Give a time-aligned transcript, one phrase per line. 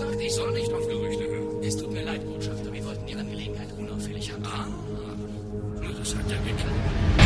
[0.00, 1.62] gesagt, ich soll nicht auf Gerüchte hören.
[1.62, 2.72] Es tut mir leid, Botschafter.
[2.72, 4.74] Wir wollten die Angelegenheit unauffällig handhaben.
[5.82, 7.19] Ah, das hat ja geklappt.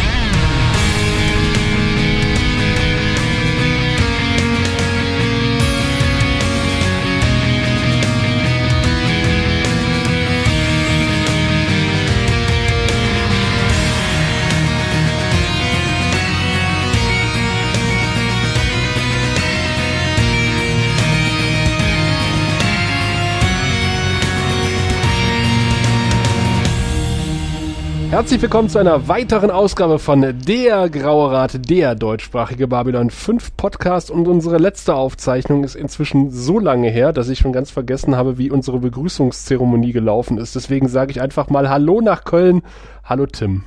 [28.15, 34.09] Herzlich willkommen zu einer weiteren Ausgabe von Der Graue Rat, der deutschsprachige Babylon 5 Podcast.
[34.09, 38.39] Und unsere letzte Aufzeichnung ist inzwischen so lange her, dass ich schon ganz vergessen habe,
[38.39, 40.55] wie unsere Begrüßungszeremonie gelaufen ist.
[40.55, 42.63] Deswegen sage ich einfach mal Hallo nach Köln.
[43.03, 43.65] Hallo Tim.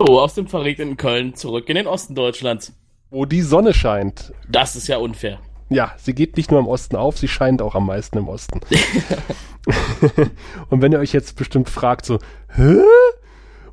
[0.00, 2.72] Oh, aus dem verregneten Köln zurück in den Osten Deutschlands.
[3.10, 4.32] Wo die Sonne scheint.
[4.48, 5.38] Das ist ja unfair.
[5.68, 8.58] Ja, sie geht nicht nur im Osten auf, sie scheint auch am meisten im Osten.
[10.68, 12.18] Und wenn ihr euch jetzt bestimmt fragt, so,
[12.56, 12.82] hä?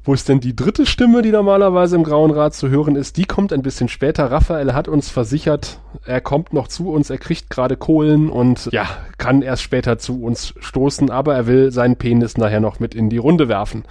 [0.03, 3.17] Wo ist denn die dritte Stimme, die normalerweise im Grauen Rat zu hören ist?
[3.17, 4.31] Die kommt ein bisschen später.
[4.31, 8.87] Raphael hat uns versichert, er kommt noch zu uns, er kriegt gerade Kohlen und ja,
[9.19, 13.11] kann erst später zu uns stoßen, aber er will seinen Penis nachher noch mit in
[13.11, 13.83] die Runde werfen.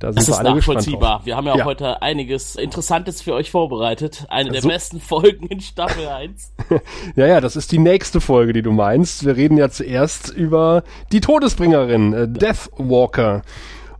[0.00, 1.22] Da sind das wir ist nachvollziehbar.
[1.24, 4.26] Wir haben ja, ja, heute einiges Interessantes für euch vorbereitet.
[4.28, 4.68] Eine der so.
[4.68, 6.52] besten Folgen in Staffel 1.
[7.16, 9.24] ja, ja, das ist die nächste Folge, die du meinst.
[9.24, 13.42] Wir reden ja zuerst über die Todesbringerin, äh, Deathwalker.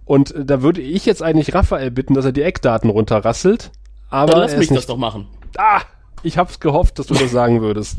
[0.05, 3.71] Und äh, da würde ich jetzt eigentlich Raphael bitten, dass er die Eckdaten runterrasselt.
[4.11, 5.27] Aber Dann lass mich das doch machen.
[5.57, 5.83] Ah,
[6.23, 7.97] ich hab's gehofft, dass du das sagen würdest.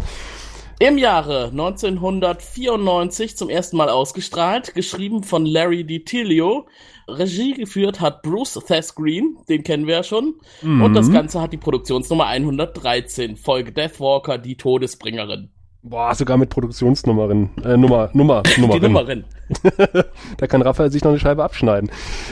[0.80, 6.68] Im Jahre 1994 zum ersten Mal ausgestrahlt, geschrieben von Larry DiTilio.
[7.08, 10.36] Regie geführt hat Bruce Thesgreen, den kennen wir ja schon.
[10.62, 10.84] Mhm.
[10.84, 15.50] Und das Ganze hat die Produktionsnummer 113, Folge Deathwalker, die Todesbringerin.
[15.88, 17.52] Boah, sogar mit Produktionsnummerin.
[17.64, 18.82] Äh, Nummer, Nummer, Nummerin.
[18.82, 19.24] Die Nummerin.
[20.38, 21.92] da kann Raphael sich noch eine Scheibe abschneiden.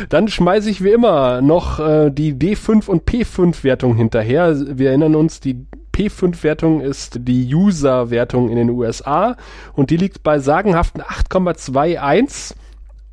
[0.10, 4.56] Dann schmeiße ich wie immer noch äh, die D5 und P5-Wertung hinterher.
[4.76, 9.38] Wir erinnern uns, die P5-Wertung ist die User-Wertung in den USA
[9.74, 12.56] und die liegt bei sagenhaften 8,21.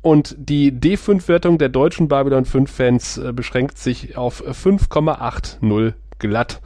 [0.01, 6.61] Und die D5-Wertung der deutschen Babylon 5-Fans äh, beschränkt sich auf 5,80 glatt.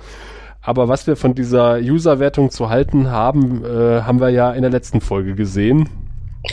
[0.66, 4.72] Aber was wir von dieser User-Wertung zu halten haben, äh, haben wir ja in der
[4.72, 5.88] letzten Folge gesehen.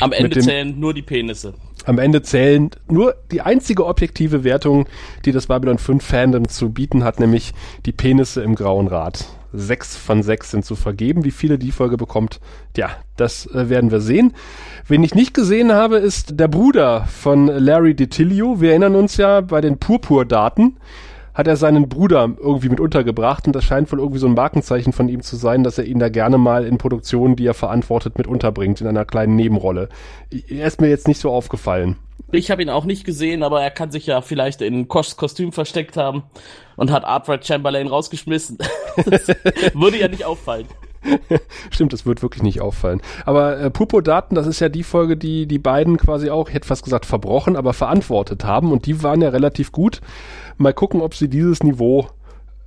[0.01, 1.55] Am Ende dem, zählen nur die Penisse.
[1.87, 4.87] Am Ende zählen nur die einzige objektive Wertung,
[5.25, 7.53] die das Babylon 5 Fandom zu bieten hat, nämlich
[7.87, 9.25] die Penisse im Grauen Rad.
[9.55, 11.25] Sechs von sechs sind zu vergeben.
[11.25, 12.41] Wie viele die Folge bekommt,
[12.77, 14.35] ja, das äh, werden wir sehen.
[14.89, 18.61] Wen ich nicht gesehen habe, ist der Bruder von Larry DiTilio.
[18.61, 20.77] Wir erinnern uns ja bei den Purpur-Daten
[21.35, 24.93] hat er seinen Bruder irgendwie mit untergebracht und das scheint wohl irgendwie so ein Markenzeichen
[24.93, 28.19] von ihm zu sein, dass er ihn da gerne mal in Produktionen, die er verantwortet,
[28.19, 29.89] mit unterbringt, in einer kleinen Nebenrolle.
[30.49, 31.97] Er ist mir jetzt nicht so aufgefallen.
[32.31, 35.53] Ich habe ihn auch nicht gesehen, aber er kann sich ja vielleicht in Koschs Kostüm
[35.53, 36.23] versteckt haben
[36.77, 38.59] und hat Artfred Chamberlain rausgeschmissen.
[39.75, 40.67] würde ja nicht auffallen.
[41.71, 43.01] Stimmt, das wird wirklich nicht auffallen.
[43.25, 46.69] Aber äh, Pupo-Daten, das ist ja die Folge, die die beiden quasi auch, ich hätte
[46.69, 48.73] fast gesagt, verbrochen, aber verantwortet haben.
[48.73, 50.01] Und die waren ja relativ gut.
[50.57, 52.09] Mal gucken, ob sie dieses Niveau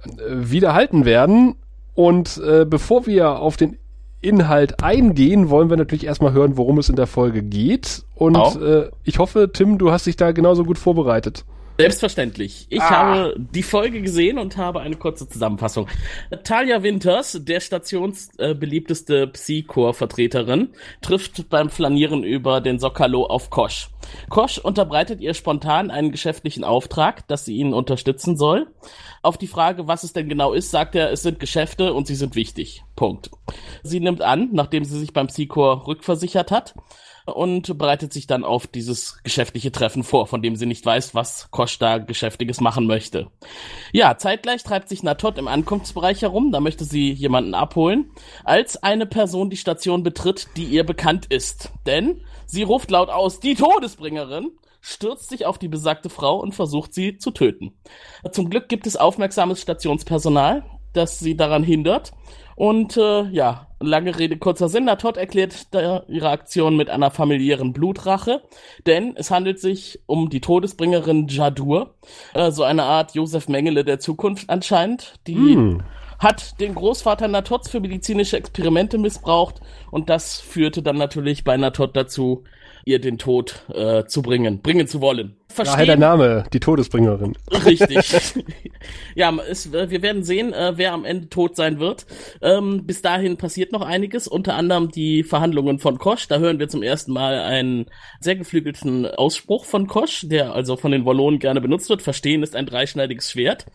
[0.06, 1.56] äh, wieder halten werden.
[1.94, 3.78] Und äh, bevor wir auf den
[4.22, 8.04] Inhalt eingehen, wollen wir natürlich erstmal hören, worum es in der Folge geht.
[8.16, 8.60] Und oh.
[8.60, 11.46] äh, ich hoffe, Tim, du hast dich da genauso gut vorbereitet.
[11.78, 12.68] Selbstverständlich.
[12.70, 12.90] Ich ah.
[12.90, 15.88] habe die Folge gesehen und habe eine kurze Zusammenfassung.
[16.44, 20.70] Talia Winters, der stationsbeliebteste äh, Psy-Core-Vertreterin,
[21.02, 23.90] trifft beim Flanieren über den Sokalo auf Kosch.
[24.30, 28.68] Kosch unterbreitet ihr spontan einen geschäftlichen Auftrag, dass sie ihn unterstützen soll.
[29.22, 32.16] Auf die Frage, was es denn genau ist, sagt er, es sind Geschäfte und sie
[32.16, 32.84] sind wichtig.
[32.96, 33.32] Punkt.
[33.84, 36.76] Sie nimmt an, nachdem sie sich beim Psy-Core rückversichert hat
[37.26, 41.50] und bereitet sich dann auf dieses geschäftliche Treffen vor, von dem sie nicht weiß, was
[41.52, 43.28] Kosch da Geschäftiges machen möchte.
[43.92, 48.12] Ja, zeitgleich treibt sich Natot im Ankunftsbereich herum, da möchte sie jemanden abholen,
[48.44, 51.72] als eine Person die Station betritt, die ihr bekannt ist.
[51.86, 54.52] Denn sie ruft laut aus, die Todesbringerin,
[54.82, 57.74] stürzt sich auf die besagte Frau und versucht sie zu töten.
[58.32, 60.64] Zum Glück gibt es aufmerksames Stationspersonal,
[60.94, 62.14] das sie daran hindert
[62.56, 64.90] und äh, ja, lange Rede, kurzer Sinn.
[64.98, 65.68] Todd erklärt
[66.08, 68.42] ihre Aktion mit einer familiären Blutrache,
[68.86, 71.96] denn es handelt sich um die Todesbringerin Jadur,
[72.34, 75.84] äh, so eine Art Josef Mengele der Zukunft anscheinend, die mm.
[76.20, 79.60] hat den Großvater Natots für medizinische Experimente missbraucht
[79.92, 82.46] und das führte dann natürlich bei Natot dazu,
[82.86, 85.36] ihr den Tod äh, zu bringen, bringen zu wollen.
[85.48, 85.74] verstehen.
[85.74, 87.36] Daher der Name, die Todesbringerin.
[87.66, 88.14] Richtig.
[89.16, 92.06] ja, es, wir werden sehen, äh, wer am Ende tot sein wird.
[92.42, 96.28] Ähm, bis dahin passiert noch einiges, unter anderem die Verhandlungen von Kosch.
[96.28, 97.88] Da hören wir zum ersten Mal einen
[98.20, 102.04] sehr geflügelten Ausspruch von Kosch, der also von den Wallonen gerne benutzt wird.
[102.04, 103.66] Verstehen ist ein dreischneidiges Schwert.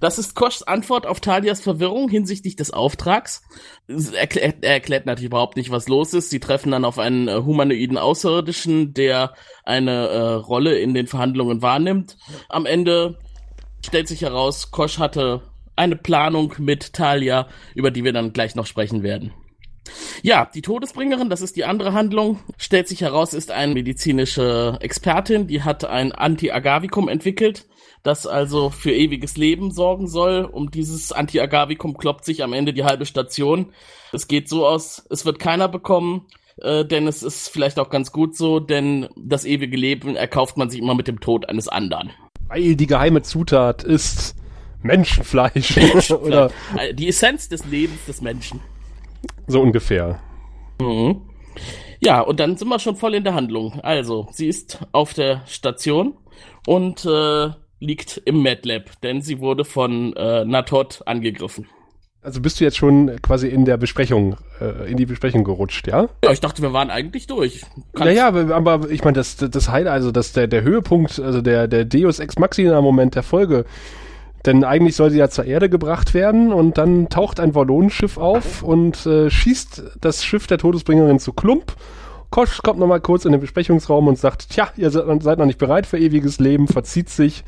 [0.00, 3.42] Das ist Koschs Antwort auf Talias Verwirrung hinsichtlich des Auftrags.
[3.88, 6.30] Er, erklärt, er erklärt natürlich überhaupt nicht, was los ist.
[6.30, 9.34] Sie treffen dann auf einen äh, humanoiden Außerirdischen, der
[9.64, 12.16] eine äh, Rolle in den Verhandlungen wahrnimmt.
[12.48, 13.18] Am Ende
[13.84, 15.42] stellt sich heraus, Kosch hatte
[15.76, 19.32] eine Planung mit Talia, über die wir dann gleich noch sprechen werden.
[20.22, 25.46] Ja, die Todesbringerin, das ist die andere Handlung, stellt sich heraus, ist eine medizinische Expertin,
[25.46, 27.66] die hat ein Anti-Agavicum entwickelt
[28.02, 30.44] das also für ewiges Leben sorgen soll.
[30.44, 33.72] Um dieses Anti-Agavicum kloppt sich am Ende die halbe Station.
[34.12, 36.26] Es geht so aus, es wird keiner bekommen,
[36.60, 40.70] äh, denn es ist vielleicht auch ganz gut so, denn das ewige Leben erkauft man
[40.70, 42.10] sich immer mit dem Tod eines anderen.
[42.48, 44.34] Weil die geheime Zutat ist
[44.82, 45.76] Menschenfleisch.
[45.76, 46.10] Menschenfleisch.
[46.22, 46.50] Oder
[46.94, 48.60] die Essenz des Lebens des Menschen.
[49.46, 50.20] So ungefähr.
[50.80, 51.22] Mhm.
[52.00, 53.80] Ja, und dann sind wir schon voll in der Handlung.
[53.80, 56.14] Also, sie ist auf der Station
[56.66, 57.50] und äh,
[57.80, 61.66] liegt im MedLab, denn sie wurde von äh, Natot angegriffen.
[62.20, 66.08] Also bist du jetzt schon quasi in der Besprechung, äh, in die Besprechung gerutscht, ja?
[66.24, 67.62] Ja, ich dachte, wir waren eigentlich durch.
[67.94, 71.40] Kannst ja, ja, aber ich meine, das, das Highlight, also das, der, der Höhepunkt, also
[71.40, 73.64] der, der Deus Ex Machina Moment der Folge,
[74.46, 78.62] denn eigentlich soll sie ja zur Erde gebracht werden und dann taucht ein Wallonenschiff auf
[78.62, 81.74] und äh, schießt das Schiff der Todesbringerin zu Klump.
[82.30, 85.86] Kosch kommt nochmal kurz in den Besprechungsraum und sagt, tja, ihr seid noch nicht bereit
[85.86, 87.42] für ewiges Leben, verzieht sich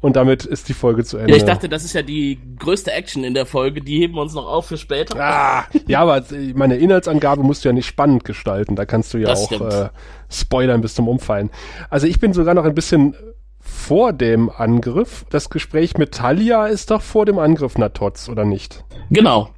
[0.00, 1.32] und damit ist die Folge zu Ende.
[1.32, 3.82] Ja, ich dachte, das ist ja die größte Action in der Folge.
[3.82, 5.18] Die heben wir uns noch auf für später.
[5.20, 6.24] Ah, ja, aber
[6.54, 8.76] meine Inhaltsangabe musst du ja nicht spannend gestalten.
[8.76, 9.88] Da kannst du ja das auch äh,
[10.30, 11.50] spoilern bis zum Umfallen.
[11.90, 13.14] Also ich bin sogar noch ein bisschen
[13.60, 15.24] vor dem Angriff.
[15.30, 18.84] Das Gespräch mit Talia ist doch vor dem Angriff Natots, oder nicht?
[19.10, 19.50] Genau.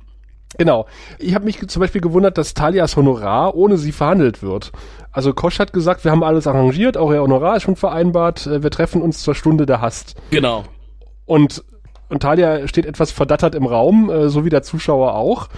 [0.59, 0.87] Genau.
[1.19, 4.73] Ich habe mich zum Beispiel gewundert, dass Talias Honorar ohne sie verhandelt wird.
[5.11, 8.63] Also Kosch hat gesagt, wir haben alles arrangiert, auch ihr Honorar ist schon vereinbart, äh,
[8.63, 10.15] wir treffen uns zur Stunde der Hast.
[10.31, 10.65] Genau.
[11.27, 11.65] Und,
[12.09, 15.49] und Talia steht etwas verdattert im Raum, äh, so wie der Zuschauer auch,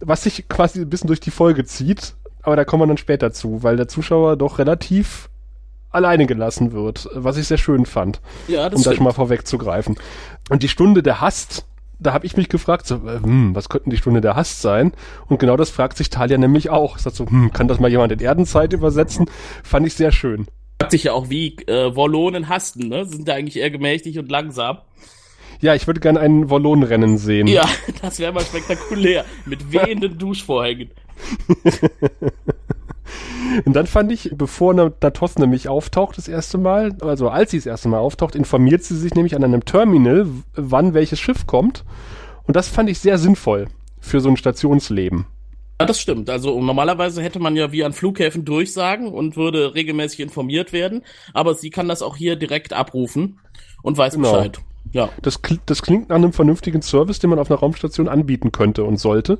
[0.00, 3.32] was sich quasi ein bisschen durch die Folge zieht, aber da kommen wir dann später
[3.32, 5.30] zu, weil der Zuschauer doch relativ
[5.94, 8.20] alleine gelassen wird, was ich sehr schön fand.
[8.48, 9.96] Ja, das um das schon mal vorwegzugreifen.
[10.50, 11.64] Und die Stunde der Hast
[12.00, 14.92] da habe ich mich gefragt, so, äh, hm, was könnten die Stunde der Hast sein?
[15.28, 16.98] Und genau das fragt sich Talia nämlich auch.
[16.98, 19.30] Sagt so, hm, kann das mal jemand in Erdenzeit übersetzen?
[19.62, 20.46] Fand ich sehr schön.
[20.80, 23.06] Fragt sich ja auch, wie äh, Wollonen hasten, ne?
[23.06, 24.78] Sind da eigentlich eher gemächlich und langsam?
[25.60, 27.46] Ja, ich würde gerne ein Wallonenrennen sehen.
[27.46, 27.66] Ja,
[28.02, 29.24] das wäre mal spektakulär.
[29.46, 30.90] Mit wehenden Duschvorhängen.
[33.64, 37.66] Und dann fand ich, bevor Natos nämlich auftaucht das erste Mal, also als sie das
[37.66, 41.84] erste Mal auftaucht, informiert sie sich nämlich an einem Terminal, wann welches Schiff kommt.
[42.46, 43.68] Und das fand ich sehr sinnvoll
[44.00, 45.26] für so ein Stationsleben.
[45.80, 46.30] Ja, das stimmt.
[46.30, 51.02] Also normalerweise hätte man ja wie an Flughäfen durchsagen und würde regelmäßig informiert werden,
[51.32, 53.40] aber sie kann das auch hier direkt abrufen
[53.82, 54.32] und weiß genau.
[54.32, 54.58] Bescheid.
[54.92, 55.08] Ja.
[55.22, 58.98] Das, das klingt nach einem vernünftigen Service, den man auf einer Raumstation anbieten könnte und
[58.98, 59.38] sollte.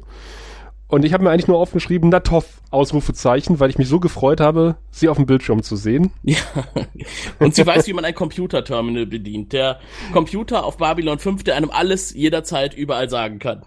[0.87, 4.77] Und ich habe mir eigentlich nur aufgeschrieben, Natov, Ausrufezeichen, weil ich mich so gefreut habe,
[4.91, 6.13] sie auf dem Bildschirm zu sehen.
[6.23, 6.37] Ja.
[7.39, 9.53] Und sie weiß, wie man ein Computerterminal bedient.
[9.53, 9.81] Der
[10.13, 13.65] Computer auf Babylon 5, der einem alles jederzeit überall sagen kann.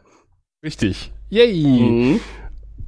[0.63, 1.11] Richtig.
[1.29, 1.63] Yay!
[1.63, 2.19] Mhm.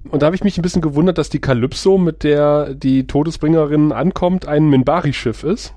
[0.09, 3.91] Und da habe ich mich ein bisschen gewundert, dass die Kalypso, mit der die Todesbringerin
[3.91, 5.73] ankommt, ein Minbari-Schiff ist.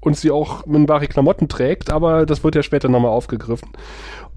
[0.00, 3.70] Und sie auch Minbari-Klamotten trägt, aber das wird ja später nochmal aufgegriffen.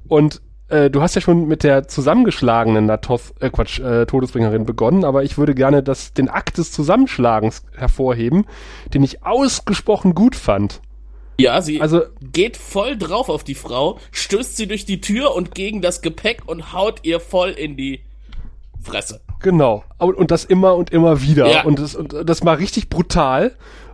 [0.08, 5.04] Und äh, du hast ja schon mit der zusammengeschlagenen Natoth, äh, Quatsch, äh, Todesbringerin begonnen,
[5.04, 8.46] aber ich würde gerne das, den Akt des Zusammenschlagens hervorheben,
[8.94, 10.82] den ich ausgesprochen gut fand.
[11.40, 15.56] Ja, sie also, geht voll drauf auf die Frau, stößt sie durch die Tür und
[15.56, 18.02] gegen das Gepäck und haut ihr voll in die
[18.82, 19.22] Fresse.
[19.42, 19.84] Genau.
[19.98, 21.50] Und, und das immer und immer wieder.
[21.50, 21.64] Ja.
[21.64, 23.54] Und, das, und das war richtig brutal,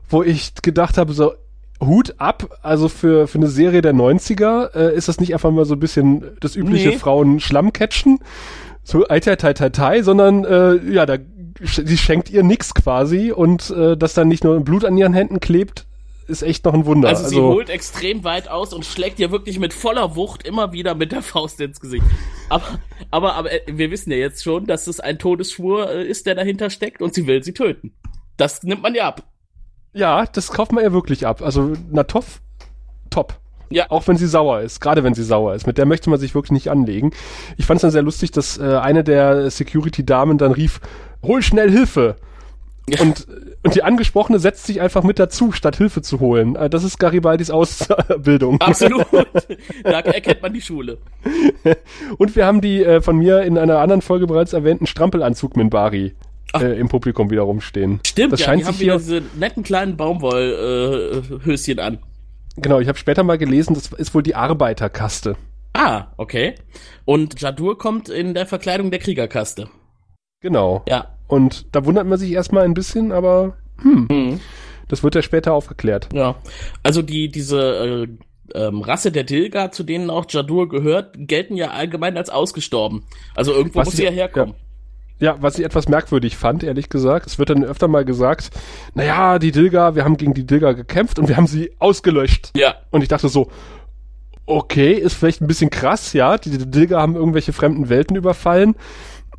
[0.09, 1.33] wo ich gedacht habe, so,
[1.81, 5.65] Hut ab, also für, für eine Serie der 90er äh, ist das nicht einfach mal
[5.65, 6.97] so ein bisschen das übliche nee.
[6.97, 8.19] Frauen Schlammcatchen,
[8.83, 11.17] so ei tai tai sondern äh, ja, da
[11.61, 15.39] sie schenkt ihr nix quasi und äh, dass dann nicht nur Blut an ihren Händen
[15.39, 15.85] klebt,
[16.27, 17.09] ist echt noch ein Wunder.
[17.09, 20.73] Also sie also, holt extrem weit aus und schlägt ihr wirklich mit voller Wucht immer
[20.73, 22.05] wieder mit der Faust ins Gesicht.
[22.49, 22.79] Aber,
[23.11, 26.35] aber, aber äh, wir wissen ja jetzt schon, dass es ein Todesschwur äh, ist, der
[26.35, 27.93] dahinter steckt und sie will sie töten.
[28.37, 29.23] Das nimmt man ja ab.
[29.95, 31.41] Ja, das kauft man ja wirklich ab.
[31.41, 32.41] Also Natov,
[33.09, 33.35] top.
[33.69, 33.89] Ja.
[33.89, 35.65] Auch wenn sie sauer ist, gerade wenn sie sauer ist.
[35.65, 37.11] Mit der möchte man sich wirklich nicht anlegen.
[37.57, 40.81] Ich fand es dann sehr lustig, dass äh, eine der Security-Damen dann rief,
[41.23, 42.17] hol schnell Hilfe.
[42.99, 43.25] Und,
[43.63, 46.55] und die Angesprochene setzt sich einfach mit dazu, statt Hilfe zu holen.
[46.55, 48.59] Äh, Das ist Garibaldis Ausbildung.
[48.61, 49.07] Absolut.
[49.83, 50.97] da erkennt man die Schule.
[52.17, 56.13] Und wir haben die äh, von mir in einer anderen Folge bereits erwähnten Strampelanzug Minbari
[56.61, 57.99] äh, im Publikum wieder rumstehen.
[58.05, 61.99] Stimmt, das ja, scheint die haben sich wieder hier, diese netten kleinen Baumwollhöschen an.
[62.57, 65.35] genau, ich habe später mal gelesen, das ist wohl die Arbeiterkaste.
[65.73, 66.55] Ah, okay.
[67.03, 69.67] Und Jadur kommt in der Verkleidung der Kriegerkaste.
[70.41, 70.83] Genau.
[70.87, 71.17] Ja.
[71.27, 74.39] Und da wundert man sich erstmal ein bisschen, aber hm, Mhm.
[74.87, 76.07] das wird ja später aufgeklärt.
[76.13, 76.35] Ja.
[76.83, 78.07] Also die, diese
[78.53, 83.03] äh, ähm, Rasse der Dilga, zu denen auch Jadur gehört, gelten ja allgemein als ausgestorben.
[83.33, 84.53] Also irgendwo Was muss sie- sie ja herkommen.
[84.53, 84.59] Ja,
[85.19, 88.49] was ich etwas merkwürdig fand, ehrlich gesagt, es wird dann öfter mal gesagt,
[88.93, 92.51] naja, die Dilga, wir haben gegen die Dilga gekämpft und wir haben sie ausgelöscht.
[92.55, 92.75] Ja.
[92.91, 93.49] Und ich dachte so,
[94.45, 98.75] okay, ist vielleicht ein bisschen krass, ja, die Dilga haben irgendwelche fremden Welten überfallen.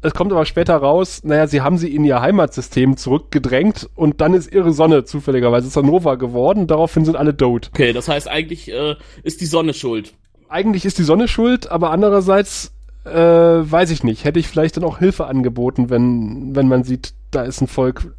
[0.02, 4.35] Es kommt aber später raus, naja, sie haben sie in ihr Heimatsystem zurückgedrängt und dann
[4.35, 7.71] ist ihre Sonne zufälligerweise zur Nova geworden, daraufhin sind alle tot.
[7.73, 10.14] Okay, das heißt eigentlich äh, ist die Sonne schuld.
[10.49, 12.75] Eigentlich ist die Sonne schuld, aber andererseits
[13.07, 17.15] äh, weiß ich nicht, hätte ich vielleicht dann auch Hilfe angeboten, wenn, wenn man sieht,
[17.31, 18.15] da ist ein Volk,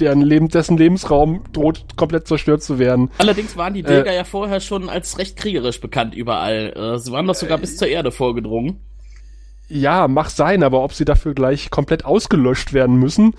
[0.00, 3.10] deren Leben, dessen Lebensraum droht komplett zerstört zu werden.
[3.18, 6.72] Allerdings waren die Dilga ja vorher schon als recht kriegerisch bekannt überall.
[6.74, 8.80] Äh, sie waren doch sogar bis zur Erde vorgedrungen.
[9.68, 13.34] Ja, mag sein, aber ob sie dafür gleich komplett ausgelöscht werden müssen,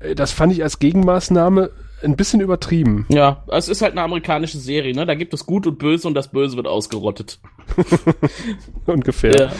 [0.00, 1.70] äh, das fand ich als Gegenmaßnahme
[2.04, 3.06] ein bisschen übertrieben.
[3.08, 5.06] Ja, es ist halt eine amerikanische Serie, ne?
[5.06, 7.40] Da gibt es Gut und Böse und das Böse wird ausgerottet.
[8.86, 9.34] Ungefähr.
[9.34, 9.52] Ja.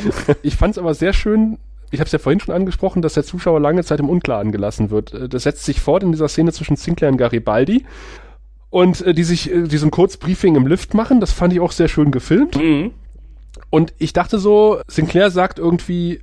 [0.42, 1.58] Ich fand es aber sehr schön,
[1.92, 4.90] ich habe es ja vorhin schon angesprochen, dass der Zuschauer lange Zeit im Unklaren gelassen
[4.90, 5.12] wird.
[5.12, 7.84] Äh, Das setzt sich fort in dieser Szene zwischen Sinclair und Garibaldi.
[8.70, 11.88] Und äh, die sich äh, diesen Kurzbriefing im Lift machen, das fand ich auch sehr
[11.88, 12.56] schön gefilmt.
[12.56, 12.92] Mhm.
[13.68, 16.20] Und ich dachte so, Sinclair sagt irgendwie,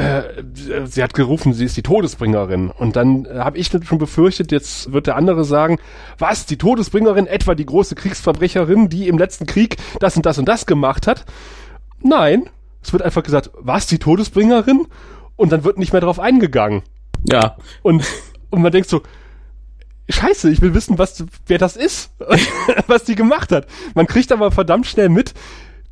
[0.00, 2.70] äh, sie hat gerufen, sie ist die Todesbringerin.
[2.70, 5.78] Und dann äh, habe ich schon befürchtet, jetzt wird der andere sagen,
[6.18, 10.46] was, die Todesbringerin, etwa die große Kriegsverbrecherin, die im letzten Krieg das und das und
[10.46, 11.24] das gemacht hat?
[12.02, 12.48] Nein,
[12.82, 14.86] es wird einfach gesagt, was, die Todesbringerin?
[15.36, 16.82] Und dann wird nicht mehr drauf eingegangen.
[17.28, 17.56] Ja.
[17.82, 18.04] Und,
[18.50, 19.02] und man denkt so,
[20.08, 22.10] Scheiße, ich will wissen, was, wer das ist,
[22.88, 23.66] was die gemacht hat.
[23.94, 25.34] Man kriegt aber verdammt schnell mit,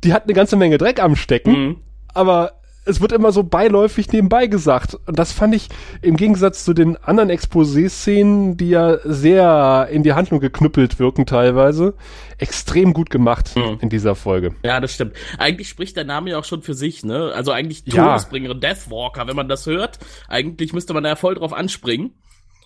[0.03, 1.75] die hat eine ganze Menge Dreck am Stecken, Mhm.
[2.13, 2.58] aber
[2.89, 4.97] es wird immer so beiläufig nebenbei gesagt.
[5.05, 5.69] Und das fand ich
[6.01, 11.93] im Gegensatz zu den anderen Exposé-Szenen, die ja sehr in die Handlung geknüppelt wirken teilweise,
[12.37, 13.77] extrem gut gemacht Mhm.
[13.81, 14.55] in dieser Folge.
[14.63, 15.13] Ja, das stimmt.
[15.37, 17.31] Eigentlich spricht der Name ja auch schon für sich, ne?
[17.33, 18.05] Also eigentlich Ja.
[18.07, 19.99] Todesbringerin, Deathwalker, wenn man das hört.
[20.27, 22.11] Eigentlich müsste man da ja voll drauf anspringen.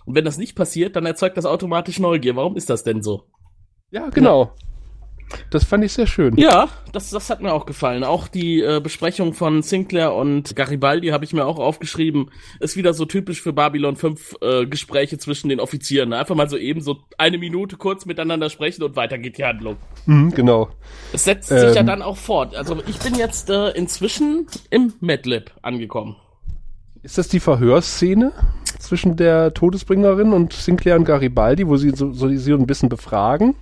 [0.06, 2.36] Und wenn das nicht passiert, dann erzeugt das automatisch Neugier.
[2.36, 3.24] Warum ist das denn so?
[3.90, 4.52] Ja, genau.
[5.50, 6.36] Das fand ich sehr schön.
[6.36, 8.04] Ja, das, das hat mir auch gefallen.
[8.04, 12.30] Auch die äh, Besprechung von Sinclair und Garibaldi habe ich mir auch aufgeschrieben.
[12.60, 16.12] Ist wieder so typisch für Babylon 5 äh, Gespräche zwischen den Offizieren.
[16.12, 19.76] Einfach mal so eben so eine Minute kurz miteinander sprechen und weiter geht die Handlung.
[20.06, 20.68] Mhm, genau.
[21.12, 21.86] Es setzt sich ja Ähm.
[21.86, 22.54] dann auch fort.
[22.54, 26.16] Also ich bin jetzt äh, inzwischen im MadLib angekommen.
[27.02, 28.32] Ist das die Verhörszene
[28.78, 32.88] zwischen der Todesbringerin und Sinclair und Garibaldi, wo sie so, so, sie so ein bisschen
[32.88, 33.54] befragen?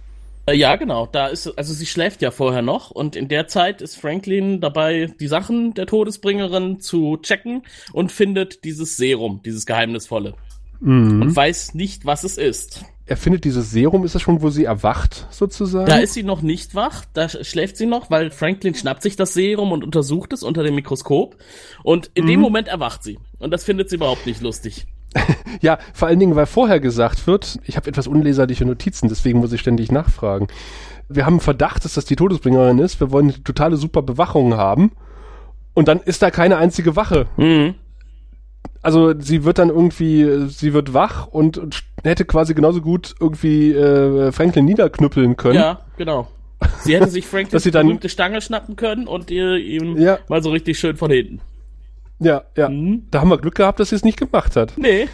[0.46, 1.06] Äh, ja, genau.
[1.06, 5.12] Da ist, also sie schläft ja vorher noch und in der Zeit ist Franklin dabei,
[5.20, 10.34] die Sachen der Todesbringerin zu checken und findet dieses Serum, dieses geheimnisvolle.
[11.22, 12.84] Und weiß nicht, was es ist.
[13.06, 15.86] Er findet dieses Serum, ist das schon, wo sie erwacht, sozusagen?
[15.86, 19.14] Da ist sie noch nicht wach, da sch- schläft sie noch, weil Franklin schnappt sich
[19.14, 21.36] das Serum und untersucht es unter dem Mikroskop.
[21.84, 23.18] Und in dem Moment erwacht sie.
[23.38, 24.86] Und das findet sie überhaupt nicht lustig.
[25.60, 29.52] ja, vor allen Dingen, weil vorher gesagt wird, ich habe etwas unleserliche Notizen, deswegen muss
[29.52, 30.46] ich ständig nachfragen.
[31.08, 32.98] Wir haben Verdacht, dass das die Todesbringerin ist.
[33.00, 34.92] Wir wollen eine totale super Bewachung haben.
[35.74, 37.26] Und dann ist da keine einzige Wache.
[37.36, 37.74] Mhm.
[38.82, 43.72] Also sie wird dann irgendwie, sie wird wach und, und hätte quasi genauso gut irgendwie
[43.72, 45.54] äh, Franklin niederknüppeln können.
[45.56, 46.26] Ja, genau.
[46.80, 50.18] Sie hätte sich Franklins Dass sie dann- berühmte Stange schnappen können und ihr ihm Ja.
[50.28, 51.40] mal so richtig schön von hinten.
[52.24, 52.42] Ja.
[52.56, 52.68] ja.
[52.68, 53.06] Mhm.
[53.10, 54.74] Da haben wir Glück gehabt, dass sie es nicht gemacht hat.
[54.76, 55.08] Nee.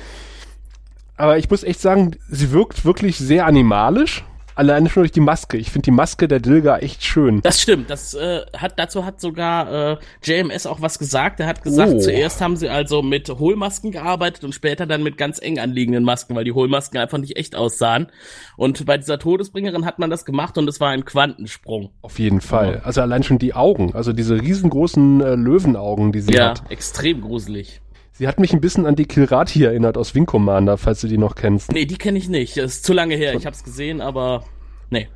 [1.16, 4.24] Aber ich muss echt sagen, sie wirkt wirklich sehr animalisch.
[4.58, 5.56] Alleine schon durch die Maske.
[5.56, 7.40] Ich finde die Maske der Dilga echt schön.
[7.42, 7.90] Das stimmt.
[7.90, 11.38] Das äh, hat dazu hat sogar äh, JMS auch was gesagt.
[11.38, 12.00] Er hat gesagt, Oh.
[12.00, 16.34] zuerst haben sie also mit Hohlmasken gearbeitet und später dann mit ganz eng anliegenden Masken,
[16.34, 18.08] weil die Hohlmasken einfach nicht echt aussahen.
[18.56, 21.90] Und bei dieser Todesbringerin hat man das gemacht und es war ein Quantensprung.
[22.02, 22.80] Auf jeden Fall.
[22.84, 23.94] Also allein schon die Augen.
[23.94, 26.62] Also diese riesengroßen äh, Löwenaugen, die sie ja, hat.
[26.68, 27.80] extrem gruselig.
[28.18, 31.18] Sie hat mich ein bisschen an die Kilrati erinnert aus Wing Commander, falls du die
[31.18, 31.70] noch kennst.
[31.70, 32.56] Nee, die kenne ich nicht.
[32.56, 33.34] Das ist zu lange her.
[33.34, 34.42] Ich hab's gesehen, aber
[34.90, 35.08] nee.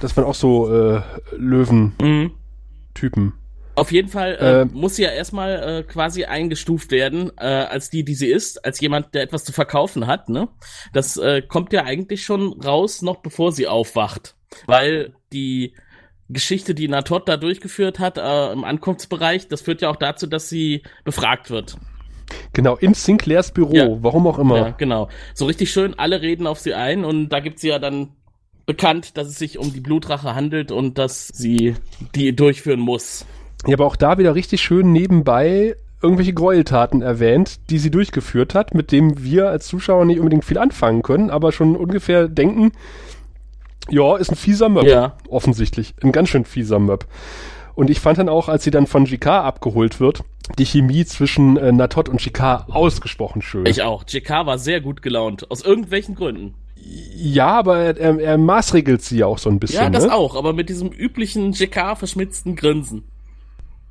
[0.00, 1.02] Das waren auch so äh,
[1.32, 3.24] Löwen-Typen.
[3.24, 3.32] Mhm.
[3.74, 7.90] Auf jeden Fall äh, äh, muss sie ja erstmal äh, quasi eingestuft werden, äh, als
[7.90, 10.28] die, die sie ist, als jemand, der etwas zu verkaufen hat.
[10.28, 10.48] Ne?
[10.92, 14.36] Das äh, kommt ja eigentlich schon raus, noch bevor sie aufwacht.
[14.66, 15.74] Weil die
[16.28, 20.48] Geschichte, die Natot da durchgeführt hat äh, im Ankunftsbereich, das führt ja auch dazu, dass
[20.48, 21.76] sie befragt wird.
[22.52, 23.88] Genau, in Sinclairs Büro, ja.
[24.02, 24.56] warum auch immer.
[24.56, 25.08] Ja, genau.
[25.34, 28.10] So richtig schön, alle reden auf sie ein und da gibt sie ja dann
[28.66, 31.74] bekannt, dass es sich um die Blutrache handelt und dass sie
[32.14, 33.26] die durchführen muss.
[33.66, 38.74] Ja, aber auch da wieder richtig schön nebenbei irgendwelche Gräueltaten erwähnt, die sie durchgeführt hat,
[38.74, 42.72] mit dem wir als Zuschauer nicht unbedingt viel anfangen können, aber schon ungefähr denken,
[43.88, 44.84] ja, ist ein fieser Möb.
[44.84, 45.16] Ja.
[45.28, 45.94] Offensichtlich.
[46.02, 47.06] Ein ganz schön fieser Möb.
[47.74, 50.24] Und ich fand dann auch, als sie dann von JK abgeholt wird,
[50.58, 53.66] die Chemie zwischen äh, Natot und JK ausgesprochen schön.
[53.66, 54.04] Ich auch.
[54.06, 55.50] JK war sehr gut gelaunt.
[55.50, 56.54] Aus irgendwelchen Gründen.
[57.14, 59.82] Ja, aber er, er, maßregelt sie ja auch so ein bisschen.
[59.82, 60.14] Ja, das ne?
[60.14, 63.04] auch, aber mit diesem üblichen JK verschmitzten Grinsen.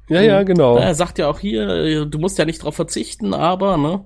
[0.09, 0.75] Ja, ja, genau.
[0.75, 4.03] Er sagt ja auch hier, du musst ja nicht drauf verzichten, aber, ne?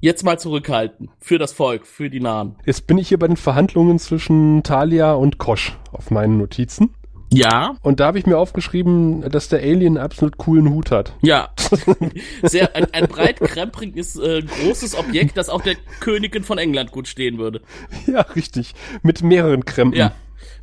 [0.00, 1.10] Jetzt mal zurückhalten.
[1.18, 2.56] Für das Volk, für die Nahen.
[2.66, 6.94] Jetzt bin ich hier bei den Verhandlungen zwischen Talia und Kosch auf meinen Notizen.
[7.32, 7.76] Ja.
[7.82, 11.14] Und da habe ich mir aufgeschrieben, dass der Alien einen absolut coolen Hut hat.
[11.22, 11.50] Ja.
[12.42, 17.08] Sehr, ein, ein breit krempriges, äh, großes Objekt, das auch der Königin von England gut
[17.08, 17.60] stehen würde.
[18.06, 18.74] Ja, richtig.
[19.02, 19.98] Mit mehreren Krempen.
[19.98, 20.12] Ja.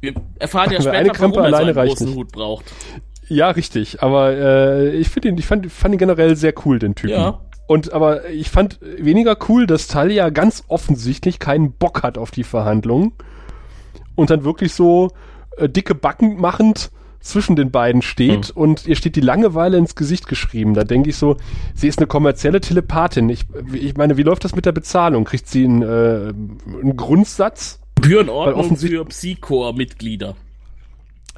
[0.02, 2.18] Wir erfahren ja später, warum er so einen großen nicht.
[2.18, 2.66] Hut braucht.
[3.30, 4.02] Ja, richtig.
[4.02, 7.14] Aber äh, ich finde ihn, ich fand, fand ihn generell sehr cool, den Typen.
[7.14, 7.42] Ja.
[7.68, 12.46] Und aber ich fand weniger cool, dass Talia ganz offensichtlich keinen Bock hat auf die
[12.46, 13.14] Verhandlungen
[14.16, 15.12] und dann wirklich so
[15.58, 18.62] äh, dicke Backen machend zwischen den beiden steht mhm.
[18.62, 20.74] und ihr steht die Langeweile ins Gesicht geschrieben.
[20.74, 21.38] Da denke ich so,
[21.76, 23.30] sie ist eine kommerzielle Telepathin.
[23.30, 25.26] Ich, ich meine, wie läuft das mit der Bezahlung?
[25.26, 26.34] Kriegt sie einen, äh,
[26.82, 27.80] einen Grundsatz?
[27.96, 30.36] Gebührenordnung für Psychor-Mitglieder.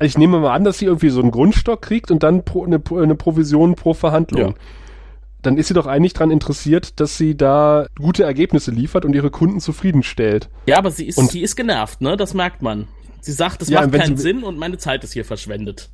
[0.01, 2.81] Ich nehme mal an, dass sie irgendwie so einen Grundstock kriegt und dann pro, eine,
[2.91, 4.49] eine Provision pro Verhandlung.
[4.49, 4.53] Ja
[5.41, 9.31] dann ist sie doch eigentlich daran interessiert, dass sie da gute Ergebnisse liefert und ihre
[9.31, 10.49] Kunden zufriedenstellt.
[10.65, 12.17] Ja, aber sie ist, und, sie ist genervt, ne?
[12.17, 12.87] Das merkt man.
[13.21, 15.89] Sie sagt, es ja, macht keinen Sinn und meine Zeit ist hier verschwendet.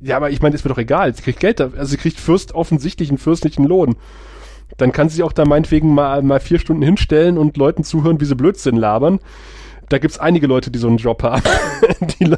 [0.00, 1.14] Ja, aber ich meine, ist mir doch egal.
[1.14, 3.96] Sie kriegt Geld, also sie kriegt fürst offensichtlich einen fürstlichen Lohn.
[4.76, 8.20] Dann kann sie sich auch da meinetwegen mal, mal vier Stunden hinstellen und Leuten zuhören,
[8.20, 9.20] wie sie Blödsinn labern.
[9.88, 11.42] Da gibt's einige Leute, die so einen Job haben,
[12.18, 12.34] die,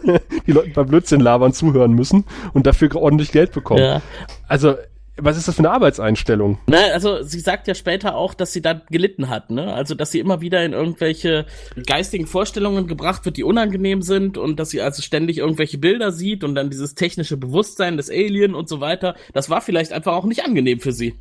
[0.46, 3.82] die Leuten beim Blödsinn labern zuhören müssen und dafür ordentlich Geld bekommen.
[3.82, 4.02] Ja.
[4.48, 4.74] Also
[5.16, 6.58] was ist das für eine Arbeitseinstellung?
[6.66, 9.72] Na, also sie sagt ja später auch, dass sie da gelitten hat, ne?
[9.72, 11.46] Also dass sie immer wieder in irgendwelche
[11.86, 16.42] geistigen Vorstellungen gebracht wird, die unangenehm sind und dass sie also ständig irgendwelche Bilder sieht
[16.42, 19.14] und dann dieses technische Bewusstsein des Alien und so weiter.
[19.32, 21.14] Das war vielleicht einfach auch nicht angenehm für sie.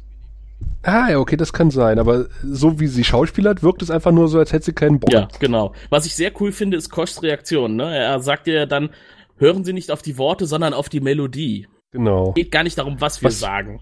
[0.81, 1.99] Ah, ja, okay, das kann sein.
[1.99, 5.13] Aber so wie sie schauspielert, wirkt es einfach nur so, als hätte sie keinen Bock.
[5.13, 5.73] Ja, genau.
[5.89, 7.75] Was ich sehr cool finde, ist Koschs Reaktion.
[7.75, 7.95] Ne?
[7.95, 8.89] Er sagt ja dann,
[9.37, 11.67] hören Sie nicht auf die Worte, sondern auf die Melodie.
[11.93, 12.33] Genau.
[12.33, 13.79] Geht gar nicht darum, was wir was, sagen.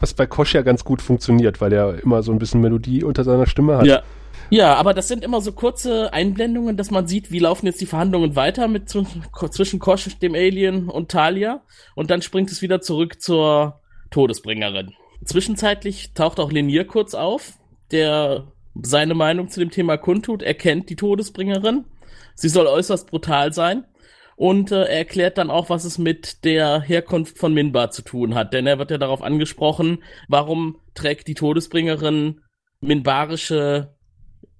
[0.00, 3.22] Was bei Kosch ja ganz gut funktioniert, weil er immer so ein bisschen Melodie unter
[3.22, 3.86] seiner Stimme hat.
[3.86, 4.02] Ja.
[4.50, 7.86] Ja, aber das sind immer so kurze Einblendungen, dass man sieht, wie laufen jetzt die
[7.86, 11.62] Verhandlungen weiter mit zwischen Kosch, dem Alien und Talia.
[11.94, 14.92] Und dann springt es wieder zurück zur Todesbringerin.
[15.24, 17.54] Zwischenzeitlich taucht auch Lenier kurz auf,
[17.92, 20.42] der seine Meinung zu dem Thema kundtut.
[20.42, 21.84] Er kennt die Todesbringerin.
[22.34, 23.84] Sie soll äußerst brutal sein.
[24.42, 28.34] Und äh, er erklärt dann auch, was es mit der Herkunft von Minbar zu tun
[28.34, 28.52] hat.
[28.52, 32.40] Denn er wird ja darauf angesprochen, warum trägt die Todesbringerin
[32.80, 33.94] minbarische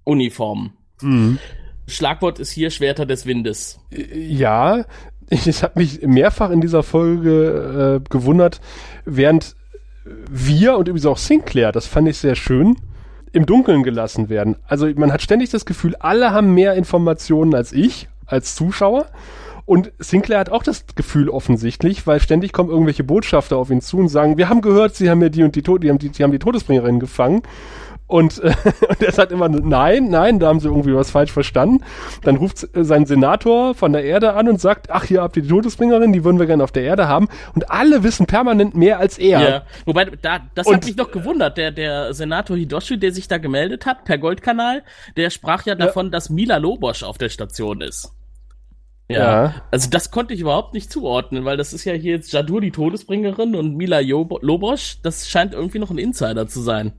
[0.05, 0.71] Uniformen.
[1.01, 1.37] Mhm.
[1.85, 3.81] Schlagwort ist hier Schwerter des Windes.
[3.91, 4.85] Ja,
[5.29, 8.61] ich habe mich mehrfach in dieser Folge äh, gewundert,
[9.03, 9.57] während
[10.05, 12.77] wir und übrigens auch Sinclair, das fand ich sehr schön,
[13.33, 14.55] im Dunkeln gelassen werden.
[14.65, 19.07] Also man hat ständig das Gefühl, alle haben mehr Informationen als ich, als Zuschauer.
[19.65, 23.97] Und Sinclair hat auch das Gefühl offensichtlich, weil ständig kommen irgendwelche Botschafter auf ihn zu
[23.97, 26.23] und sagen, wir haben gehört, sie haben ja die und die, die, haben die, die
[26.23, 27.43] haben die Todesbringerin gefangen.
[28.05, 28.53] Und, äh,
[28.89, 31.83] und er sagt immer, nein, nein, da haben sie irgendwie was falsch verstanden.
[32.23, 35.49] Dann ruft sein Senator von der Erde an und sagt, ach, hier habt ihr die
[35.49, 37.29] Todesbringerin, die würden wir gerne auf der Erde haben.
[37.55, 39.41] Und alle wissen permanent mehr als er.
[39.41, 41.57] Ja, wobei, da, das und, hat mich noch gewundert.
[41.57, 44.83] Der, der Senator Hidoshi, der sich da gemeldet hat, per Goldkanal,
[45.15, 46.11] der sprach ja davon, ja.
[46.11, 48.11] dass Mila Lobosch auf der Station ist.
[49.09, 49.45] Ja.
[49.45, 49.55] ja.
[49.71, 52.71] Also das konnte ich überhaupt nicht zuordnen, weil das ist ja hier jetzt Jadur die
[52.71, 56.93] Todesbringerin und Mila Lobosch, das scheint irgendwie noch ein Insider zu sein.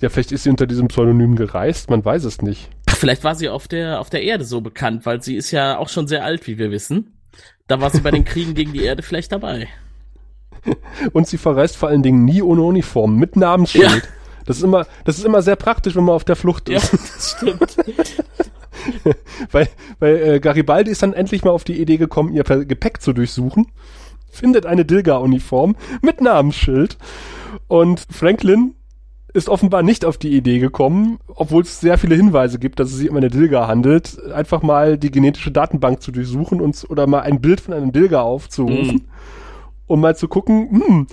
[0.00, 2.70] Ja, vielleicht ist sie unter diesem Pseudonym gereist, man weiß es nicht.
[2.88, 5.90] Vielleicht war sie auf der, auf der Erde so bekannt, weil sie ist ja auch
[5.90, 7.18] schon sehr alt, wie wir wissen.
[7.66, 9.68] Da war sie bei den Kriegen gegen die Erde vielleicht dabei.
[11.12, 13.84] Und sie verreist vor allen Dingen nie ohne Uniform, mit Namensschild.
[13.84, 14.00] Ja.
[14.46, 16.92] Das ist immer, das ist immer sehr praktisch, wenn man auf der Flucht ist.
[16.92, 17.76] Ja, das stimmt.
[19.52, 23.12] weil weil äh, Garibaldi ist dann endlich mal auf die Idee gekommen, ihr Gepäck zu
[23.12, 23.66] durchsuchen.
[24.30, 26.98] findet eine Dilga-Uniform mit Namensschild.
[27.68, 28.74] Und Franklin
[29.32, 32.96] ist offenbar nicht auf die Idee gekommen, obwohl es sehr viele Hinweise gibt, dass es
[32.96, 37.20] sich um eine Dilga handelt, einfach mal die genetische Datenbank zu durchsuchen und oder mal
[37.20, 39.08] ein Bild von einem Dilga aufzurufen, mm.
[39.86, 41.06] um mal zu gucken, hm,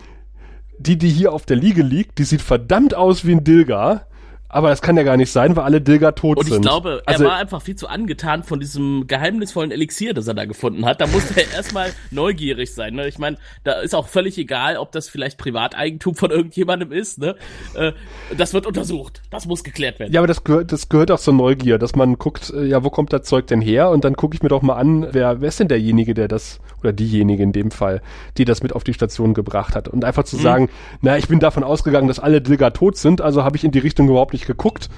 [0.79, 4.06] die, die hier auf der Liege liegt, die sieht verdammt aus wie ein Dilga.
[4.49, 6.51] Aber das kann ja gar nicht sein, weil alle Dilger tot sind.
[6.51, 10.27] Und ich glaube, er also, war einfach viel zu angetan von diesem geheimnisvollen Elixier, das
[10.27, 11.01] er da gefunden hat.
[11.01, 12.95] Da musste er erstmal neugierig sein.
[12.95, 13.07] Ne?
[13.07, 17.19] Ich meine, da ist auch völlig egal, ob das vielleicht Privateigentum von irgendjemandem ist.
[17.19, 17.35] Ne?
[17.73, 17.91] Äh,
[18.37, 19.21] das wird untersucht.
[19.31, 20.13] Das muss geklärt werden.
[20.13, 22.89] Ja, aber das gehört, das gehört auch zur Neugier, dass man guckt, äh, ja, wo
[22.89, 23.89] kommt das Zeug denn her?
[23.89, 26.59] Und dann gucke ich mir doch mal an, wer, wer ist denn derjenige, der das,
[26.81, 28.01] oder diejenige in dem Fall,
[28.37, 29.89] die das mit auf die Station gebracht hat.
[29.89, 30.41] Und einfach zu mhm.
[30.41, 30.69] sagen,
[31.01, 33.79] na, ich bin davon ausgegangen, dass alle Dilger tot sind, also habe ich in die
[33.79, 34.89] Richtung überhaupt nicht nicht geguckt.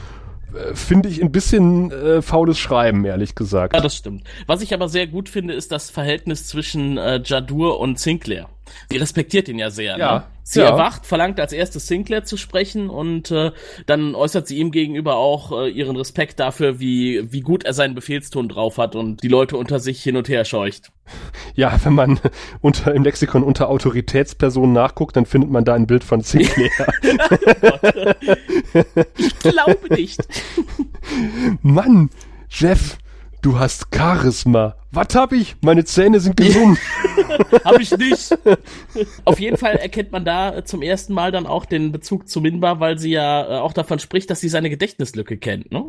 [0.53, 3.73] Äh, finde ich ein bisschen äh, faules Schreiben, ehrlich gesagt.
[3.73, 4.23] Ja, das stimmt.
[4.47, 8.49] Was ich aber sehr gut finde, ist das Verhältnis zwischen äh, Jadur und Sinclair.
[8.91, 9.97] Sie respektiert ihn ja sehr.
[9.97, 10.13] Ja.
[10.13, 10.23] Ne?
[10.43, 10.69] Sie ja.
[10.69, 13.51] erwacht, verlangt als erstes Sinclair zu sprechen und äh,
[13.85, 17.93] dann äußert sie ihm gegenüber auch äh, ihren Respekt dafür, wie, wie gut er seinen
[17.93, 20.91] Befehlston drauf hat und die Leute unter sich hin und her scheucht.
[21.53, 22.19] Ja, wenn man
[22.61, 26.71] unter im Lexikon unter Autoritätspersonen nachguckt, dann findet man da ein Bild von Sinclair.
[29.17, 30.27] ich glaube nicht.
[31.61, 32.09] Mann,
[32.49, 32.97] Jeff,
[33.41, 34.75] Du hast Charisma.
[34.91, 35.55] Was hab ich?
[35.61, 36.77] Meine Zähne sind gesund.
[37.63, 38.37] hab ich nicht.
[39.23, 42.81] Auf jeden Fall erkennt man da zum ersten Mal dann auch den Bezug zu Minba,
[42.81, 45.85] weil sie ja äh, auch davon spricht, dass sie seine Gedächtnislücke kennt, ne?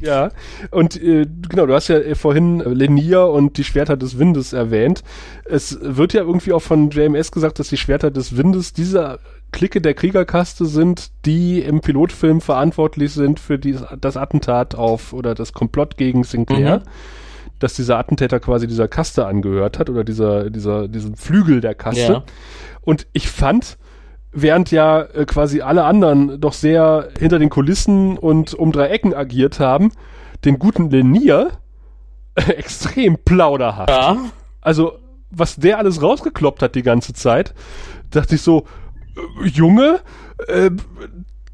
[0.00, 0.30] Ja,
[0.70, 5.04] und äh, genau, du hast ja äh, vorhin Lenier und die Schwerter des Windes erwähnt.
[5.44, 9.18] Es wird ja irgendwie auch von JMS gesagt, dass die Schwerter des Windes dieser
[9.52, 15.34] Clique der Kriegerkaste sind, die im Pilotfilm verantwortlich sind für die, das Attentat auf oder
[15.34, 16.78] das Komplott gegen Sinclair.
[16.78, 16.82] Mhm.
[17.58, 22.12] Dass dieser Attentäter quasi dieser Kaste angehört hat oder dieser, dieser, diesen Flügel der Kaste.
[22.12, 22.24] Ja.
[22.80, 23.76] Und ich fand,
[24.32, 29.14] während ja äh, quasi alle anderen doch sehr hinter den Kulissen und um drei Ecken
[29.14, 29.92] agiert haben,
[30.44, 31.50] den guten Lenier
[32.34, 33.90] äh, extrem plauderhaft.
[33.90, 34.16] Ja.
[34.62, 34.98] Also,
[35.30, 37.54] was der alles rausgekloppt hat die ganze Zeit,
[38.10, 38.64] dachte ich so,
[39.44, 40.00] Junge,
[40.48, 40.70] äh,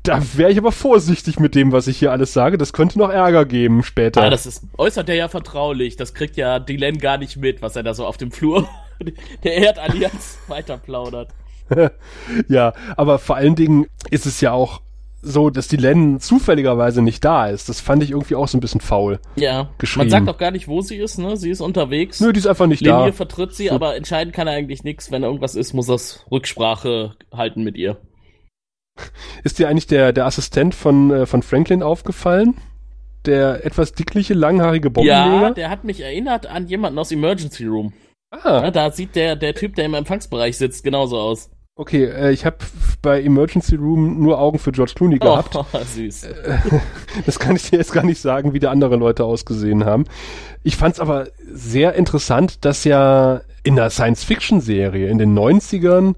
[0.06, 2.58] da wäre ich aber vorsichtig mit dem, was ich hier alles sage.
[2.58, 4.22] Das könnte noch Ärger geben später.
[4.22, 5.96] Ja, das ist, äußert er ja vertraulich.
[5.96, 8.68] Das kriegt ja Dylan gar nicht mit, was er da so auf dem Flur
[9.44, 11.30] der Erdallianz weiter plaudert.
[12.48, 14.80] ja, aber vor allen Dingen ist es ja auch
[15.26, 17.68] so, dass die Len zufälligerweise nicht da ist.
[17.68, 19.18] Das fand ich irgendwie auch so ein bisschen faul.
[19.34, 19.70] Ja.
[19.78, 20.08] Geschrieben.
[20.08, 21.36] Man sagt auch gar nicht, wo sie ist, ne?
[21.36, 22.20] Sie ist unterwegs.
[22.20, 22.98] Nö, die ist einfach nicht Linie da.
[23.00, 23.74] Linie vertritt sie, so.
[23.74, 25.10] aber entscheiden kann er eigentlich nichts.
[25.10, 27.96] Wenn irgendwas ist, muss das Rücksprache halten mit ihr.
[29.44, 32.54] Ist dir eigentlich der, der Assistent von, äh, von Franklin aufgefallen?
[33.26, 35.42] Der etwas dickliche, langhaarige Bombenleger?
[35.42, 37.92] Ja, der hat mich erinnert an jemanden aus Emergency Room.
[38.30, 38.62] Ah.
[38.62, 41.50] Ja, da sieht der, der Typ, der im Empfangsbereich sitzt, genauso aus.
[41.78, 42.56] Okay, äh, ich habe
[43.02, 45.54] bei Emergency Room nur Augen für George Clooney gehabt.
[45.54, 46.24] Oh, süß.
[46.24, 46.58] Äh,
[47.26, 50.06] das kann ich dir jetzt gar nicht sagen, wie da andere Leute ausgesehen haben.
[50.62, 56.14] Ich fand es aber sehr interessant, dass ja in der Science-Fiction-Serie in den 90ern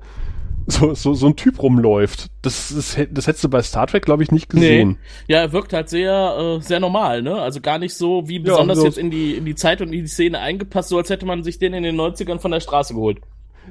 [0.69, 2.29] so, so, so ein Typ rumläuft.
[2.43, 4.91] Das, das, das hättest du bei Star Trek, glaube ich, nicht gesehen.
[4.91, 5.35] Nee.
[5.35, 7.35] Ja, er wirkt halt sehr, äh, sehr normal, ne?
[7.35, 9.93] Also gar nicht so wie besonders ja, so jetzt in die, in die Zeit und
[9.93, 12.61] in die Szene eingepasst, so als hätte man sich den in den 90ern von der
[12.61, 13.19] Straße geholt.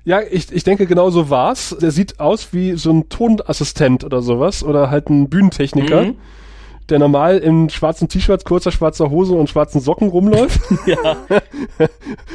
[0.05, 1.75] Ja, ich, ich denke, genau so war's.
[1.81, 6.03] Der sieht aus wie so ein Tonassistent oder sowas oder halt ein Bühnentechniker.
[6.03, 6.17] Mhm.
[6.89, 10.61] Der normal in schwarzen T-Shirts, kurzer schwarzer Hose und schwarzen Socken rumläuft.
[10.85, 11.17] Ja.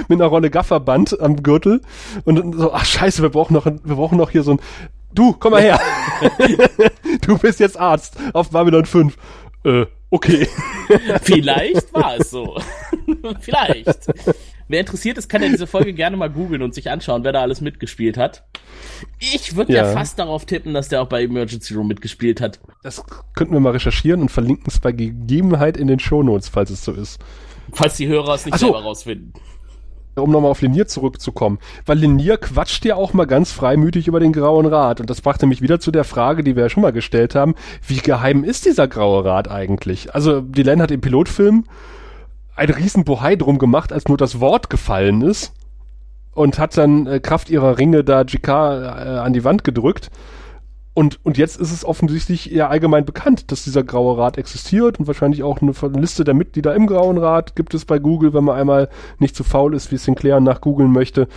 [0.08, 1.80] Mit einer Rolle Gafferband am Gürtel.
[2.24, 4.60] Und so, ach scheiße, wir brauchen noch, wir brauchen noch hier so ein,
[5.14, 5.80] du, komm mal her.
[7.26, 9.16] du bist jetzt Arzt auf Babylon 5.
[9.64, 10.46] Äh, okay.
[11.22, 12.58] Vielleicht war es so.
[13.40, 14.06] Vielleicht.
[14.72, 17.42] Wer interessiert ist, kann ja diese Folge gerne mal googeln und sich anschauen, wer da
[17.42, 18.42] alles mitgespielt hat.
[19.18, 19.84] Ich würde ja.
[19.84, 19.92] ja.
[19.92, 22.58] fast darauf tippen, dass der auch bei Emergency Room mitgespielt hat.
[22.82, 23.04] Das
[23.34, 26.92] könnten wir mal recherchieren und verlinken es bei Gegebenheit in den Shownotes, falls es so
[26.92, 27.20] ist.
[27.70, 28.68] Falls die Hörer es nicht so.
[28.68, 29.34] selber rausfinden.
[30.14, 31.58] Um nochmal auf Linier zurückzukommen.
[31.84, 35.02] Weil Linier quatscht ja auch mal ganz freimütig über den Grauen Rat.
[35.02, 37.56] Und das brachte mich wieder zu der Frage, die wir ja schon mal gestellt haben.
[37.86, 40.14] Wie geheim ist dieser Graue Rat eigentlich?
[40.14, 41.66] Also, Dylan hat im Pilotfilm
[42.54, 45.52] ein riesen Bohai drum gemacht, als nur das Wort gefallen ist
[46.34, 50.10] und hat dann äh, Kraft ihrer Ringe da JK äh, an die Wand gedrückt.
[50.94, 55.06] Und, und jetzt ist es offensichtlich ja allgemein bekannt, dass dieser Graue Rat existiert und
[55.06, 58.58] wahrscheinlich auch eine Liste der Mitglieder im Grauen Rat gibt es bei Google, wenn man
[58.58, 61.28] einmal nicht zu faul ist, wie Sinclair nach googeln möchte.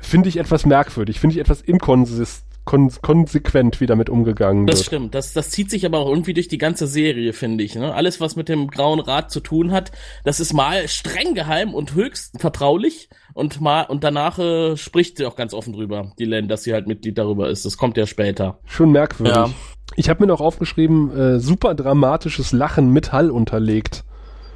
[0.00, 4.80] Finde ich etwas merkwürdig, finde ich etwas inkonsistent kon konsequent, wie damit umgegangen das wird.
[4.80, 5.14] Das stimmt.
[5.14, 7.74] Das, das zieht sich aber auch irgendwie durch die ganze Serie, finde ich.
[7.74, 7.94] Ne?
[7.94, 9.90] Alles, was mit dem Grauen Rat zu tun hat,
[10.24, 15.24] das ist mal streng geheim und höchst vertraulich und mal und danach äh, spricht sie
[15.24, 17.64] auch ganz offen drüber, die Len, dass sie halt Mitglied darüber ist.
[17.64, 18.58] Das kommt ja später.
[18.66, 19.34] Schon merkwürdig.
[19.34, 19.50] Ja.
[19.96, 24.04] Ich habe mir noch aufgeschrieben, äh, super dramatisches Lachen mit Hall unterlegt.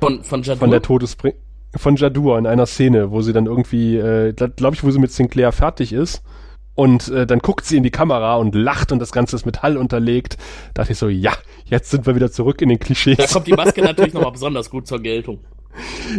[0.01, 0.59] Von, von Jadur?
[0.59, 1.33] Von der Todesbring
[1.75, 5.11] von Jadur in einer Szene, wo sie dann irgendwie, äh, glaube ich, wo sie mit
[5.11, 6.23] Sinclair fertig ist.
[6.75, 9.63] Und äh, dann guckt sie in die Kamera und lacht und das Ganze ist mit
[9.63, 10.39] Hall unterlegt.
[10.75, 11.33] Da dachte ich so, ja,
[11.67, 13.19] jetzt sind wir wieder zurück in den Klischees.
[13.19, 15.41] Da kommt die Maske natürlich nochmal besonders gut zur Geltung.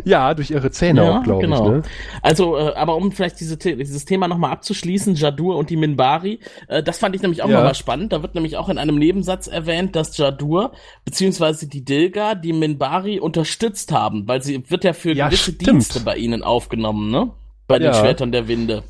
[0.03, 1.65] Ja, durch ihre Zähne ja, auch, glaube genau.
[1.65, 1.71] ich.
[1.71, 1.83] Ne?
[2.21, 6.81] Also, äh, aber um vielleicht diese, dieses Thema nochmal abzuschließen, Jadur und die Minbari, äh,
[6.81, 7.57] das fand ich nämlich auch ja.
[7.57, 8.13] nochmal spannend.
[8.13, 10.71] Da wird nämlich auch in einem Nebensatz erwähnt, dass Jadur
[11.05, 15.67] beziehungsweise die Dilga die Minbari unterstützt haben, weil sie wird ja für ja, gewisse stimmt.
[15.67, 17.29] Dienste bei ihnen aufgenommen, ne?
[17.67, 18.83] Bei den Schwertern der Winde.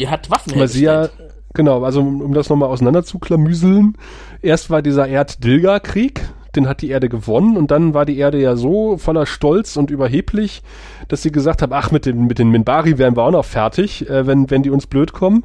[0.00, 1.10] Die hat Waffen Weil sie ja,
[1.52, 3.98] genau, also um, um das nochmal auseinander zu klamüseln,
[4.40, 6.22] erst war dieser Erd-Dilga-Krieg,
[6.56, 9.90] den hat die Erde gewonnen und dann war die Erde ja so voller Stolz und
[9.90, 10.62] überheblich,
[11.08, 14.08] dass sie gesagt haben, ach, mit, dem, mit den Minbari wären wir auch noch fertig,
[14.08, 15.44] äh, wenn, wenn die uns blöd kommen.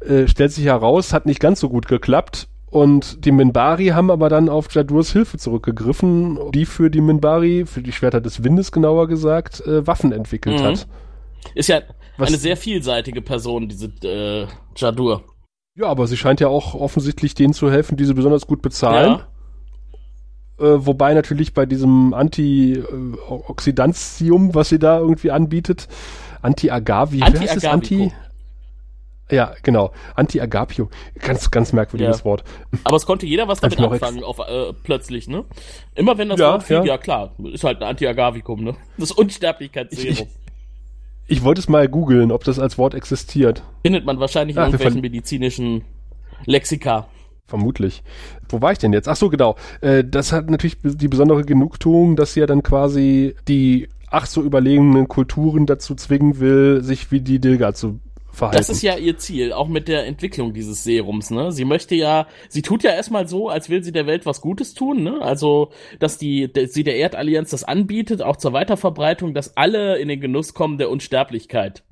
[0.00, 2.48] Äh, stellt sich heraus, hat nicht ganz so gut geklappt.
[2.68, 7.80] Und die Minbari haben aber dann auf Jadurs Hilfe zurückgegriffen, die für die Minbari, für
[7.80, 10.64] die Schwerter des Windes genauer gesagt, äh, Waffen entwickelt mhm.
[10.64, 10.88] hat.
[11.54, 11.82] Ist ja
[12.16, 14.46] Was, eine sehr vielseitige Person, diese äh,
[14.76, 15.24] Jadur.
[15.76, 19.18] Ja, aber sie scheint ja auch offensichtlich denen zu helfen, die sie besonders gut bezahlen.
[19.18, 19.26] Ja.
[20.64, 25.88] Äh, wobei natürlich bei diesem Anti-Oxidantium, was sie da irgendwie anbietet,
[26.42, 28.12] Anti-Agavi, Anti heißt Anti?
[29.30, 29.90] Ja, genau.
[30.14, 30.90] Anti-Agapio.
[31.18, 32.24] Ganz, ganz merkwürdiges ja.
[32.24, 32.44] Wort.
[32.84, 35.44] Aber es konnte jeder was damit anfangen, auf, äh, plötzlich, ne?
[35.94, 36.84] Immer wenn das ja, Wort fiel, ja.
[36.84, 38.76] ja klar, ist halt ein Anti-Agavicum, ne?
[38.98, 40.28] Das Unsterblichkeitsserum.
[41.26, 43.62] Ich, wollte es mal googeln, ob das als Wort existiert.
[43.82, 45.82] Findet man wahrscheinlich in Ach, irgendwelchen medizinischen
[46.44, 47.08] Lexika.
[47.46, 48.02] Vermutlich.
[48.48, 49.08] Wo war ich denn jetzt?
[49.08, 49.56] Ach so, genau.
[49.80, 54.42] Äh, das hat natürlich die besondere Genugtuung, dass sie ja dann quasi die ach so
[54.42, 58.00] überlegenen Kulturen dazu zwingen will, sich wie die Dilga zu
[58.34, 58.58] verhalten.
[58.58, 61.52] Das ist ja ihr Ziel, auch mit der Entwicklung dieses Serums, ne?
[61.52, 64.74] Sie möchte ja, sie tut ja erstmal so, als will sie der Welt was Gutes
[64.74, 65.20] tun, ne?
[65.22, 70.08] Also, dass die, der, sie der Erdallianz das anbietet, auch zur Weiterverbreitung, dass alle in
[70.08, 71.84] den Genuss kommen der Unsterblichkeit.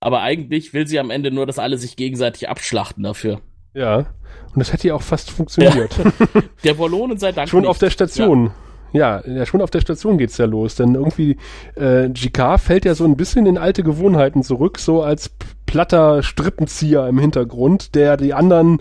[0.00, 3.40] Aber eigentlich will sie am Ende nur, dass alle sich gegenseitig abschlachten dafür.
[3.72, 3.98] Ja.
[3.98, 5.96] Und das hätte ja auch fast funktioniert.
[5.96, 6.12] Ja.
[6.64, 7.70] Der Wallonen sei Dank Schon nicht.
[7.70, 8.46] auf der Station.
[8.46, 8.54] Ja.
[8.94, 9.22] Ja.
[9.26, 11.36] Ja, schon auf der Station geht's ja los, denn irgendwie
[11.74, 15.30] äh, GK fällt ja so ein bisschen in alte Gewohnheiten zurück, so als
[15.66, 18.80] platter Strippenzieher im Hintergrund, der die anderen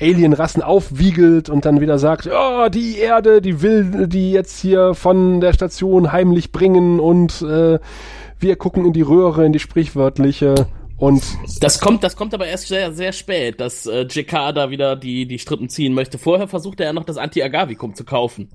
[0.00, 5.40] Alienrassen aufwiegelt und dann wieder sagt, oh, die Erde, die will die jetzt hier von
[5.40, 7.78] der Station heimlich bringen und äh,
[8.40, 10.66] wir gucken in die Röhre, in die sprichwörtliche
[11.02, 11.22] und
[11.60, 15.26] das kommt, das kommt aber erst sehr, sehr spät, dass äh, JK da wieder die,
[15.26, 16.16] die Strippen ziehen möchte.
[16.16, 18.50] Vorher versucht er ja noch das Anti-Agavicum zu kaufen.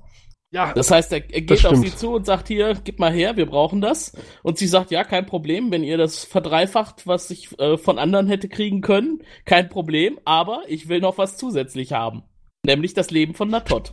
[0.50, 0.72] Ja.
[0.72, 3.46] Das heißt, er, er geht auf sie zu und sagt hier, gib mal her, wir
[3.46, 4.12] brauchen das.
[4.42, 8.28] Und sie sagt, ja, kein Problem, wenn ihr das verdreifacht, was ich äh, von anderen
[8.28, 12.22] hätte kriegen können, kein Problem, aber ich will noch was zusätzlich haben.
[12.64, 13.92] Nämlich das Leben von Natot.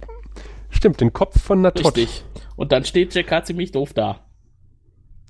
[0.69, 1.97] Stimmt, den Kopf von Natot.
[1.97, 2.23] Richtig.
[2.55, 4.21] Und dann steht JK ziemlich doof da.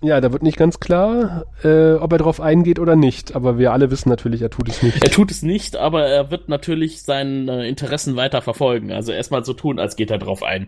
[0.04, 3.36] Ja, da wird nicht ganz klar, äh, ob er darauf eingeht oder nicht.
[3.36, 5.04] Aber wir alle wissen natürlich, er tut es nicht.
[5.04, 8.92] Er tut es nicht, aber er wird natürlich seine äh, Interessen weiter verfolgen.
[8.92, 10.68] Also erstmal so tun, als geht er drauf ein.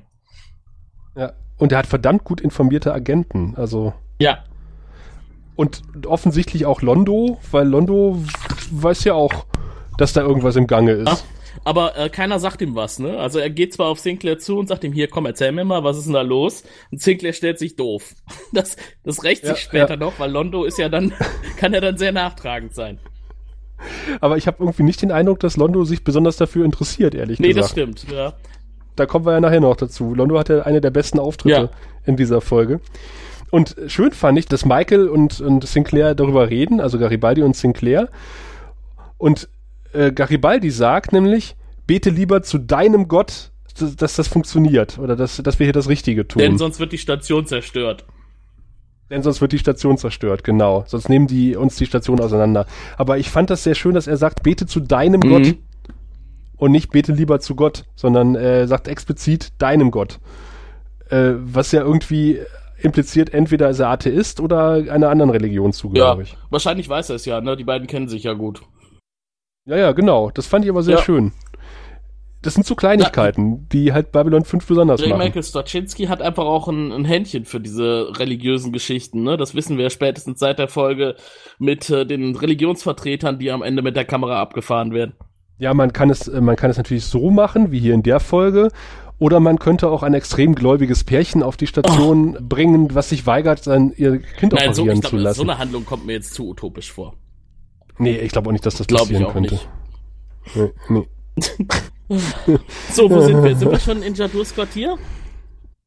[1.17, 3.55] Ja, und er hat verdammt gut informierte Agenten.
[3.57, 3.93] Also.
[4.19, 4.43] Ja.
[5.55, 8.21] Und offensichtlich auch Londo, weil Londo
[8.71, 9.45] weiß ja auch,
[9.97, 11.07] dass da irgendwas im Gange ist.
[11.07, 11.17] Ja
[11.63, 13.17] aber äh, keiner sagt ihm was, ne?
[13.17, 15.83] Also er geht zwar auf Sinclair zu und sagt ihm, hier, komm, erzähl mir mal,
[15.83, 16.63] was ist denn da los?
[16.91, 18.15] Und Sinclair stellt sich doof.
[18.53, 19.97] Das, das rächt sich ja, später ja.
[19.97, 21.13] noch, weil Londo ist ja dann,
[21.57, 22.99] kann ja dann sehr nachtragend sein.
[24.21, 27.49] Aber ich habe irgendwie nicht den Eindruck, dass Londo sich besonders dafür interessiert, ehrlich nee,
[27.49, 27.75] gesagt.
[27.75, 28.33] Nee, das stimmt, ja.
[28.99, 30.13] Da kommen wir ja nachher noch dazu.
[30.13, 31.69] Londo hatte eine der besten Auftritte ja.
[32.05, 32.79] in dieser Folge.
[33.49, 38.09] Und schön fand ich, dass Michael und, und Sinclair darüber reden, also Garibaldi und Sinclair.
[39.17, 39.47] Und
[39.93, 41.55] äh, Garibaldi sagt nämlich,
[41.85, 45.87] bete lieber zu deinem Gott, dass, dass das funktioniert oder dass, dass wir hier das
[45.87, 46.41] Richtige tun.
[46.41, 48.05] Denn sonst wird die Station zerstört.
[49.09, 50.83] Denn sonst wird die Station zerstört, genau.
[50.85, 52.65] Sonst nehmen die uns die Station auseinander.
[52.97, 55.29] Aber ich fand das sehr schön, dass er sagt, bete zu deinem mhm.
[55.29, 55.55] Gott
[56.57, 60.19] und nicht bete lieber zu Gott, sondern äh, sagt explizit deinem Gott.
[61.09, 62.39] Äh, was ja irgendwie
[62.79, 66.33] impliziert, entweder ist er Atheist oder einer anderen Religion zugehörig.
[66.33, 67.55] Ja, wahrscheinlich weiß er es ja, ne?
[67.55, 68.61] Die beiden kennen sich ja gut.
[69.65, 70.31] Ja, ja, genau.
[70.31, 71.03] Das fand ich aber sehr ja.
[71.03, 71.33] schön.
[72.43, 73.59] Das sind so Kleinigkeiten, ja.
[73.71, 75.09] die halt Babylon 5 besonders J.
[75.09, 75.23] machen.
[75.23, 79.23] Michael Straczynski hat einfach auch ein, ein, Händchen für diese religiösen Geschichten.
[79.23, 79.37] Ne?
[79.37, 81.15] Das wissen wir spätestens seit der Folge
[81.57, 85.15] mit äh, den Religionsvertretern, die am Ende mit der Kamera abgefahren werden.
[85.59, 88.69] Ja, man kann es, man kann es natürlich so machen, wie hier in der Folge.
[89.19, 92.43] Oder man könnte auch ein extrem gläubiges Pärchen auf die Station oh.
[92.47, 95.37] bringen, was sich weigert, sein ihr Kind Nein, operieren so, glaub, zu lassen.
[95.37, 97.15] So eine Handlung kommt mir jetzt zu utopisch vor.
[97.97, 99.55] Nee, ich glaube auch nicht, dass das glaub passieren ich auch könnte.
[99.55, 99.69] Nicht.
[100.55, 101.07] Nee, nee.
[102.91, 103.55] so, wo sind wir?
[103.55, 104.97] Sind wir schon in Jadurs Quartier?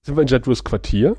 [0.02, 1.16] Sind wir in Jadurs Quartier?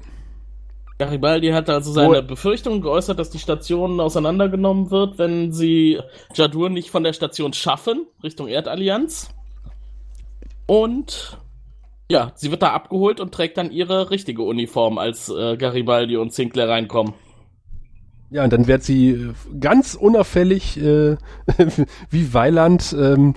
[1.02, 2.22] Garibaldi hat also seine oh.
[2.22, 6.00] Befürchtung geäußert, dass die Station auseinandergenommen wird, wenn sie
[6.36, 9.30] Jadur nicht von der Station schaffen, Richtung Erdallianz.
[10.68, 11.40] Und
[12.12, 16.34] ja, sie wird da abgeholt und trägt dann ihre richtige Uniform, als äh, Garibaldi und
[16.34, 17.16] Sinclair reinkommen.
[18.30, 21.18] Ja, und dann wird sie äh, ganz unauffällig, äh,
[22.12, 23.34] wie Weiland, ähm,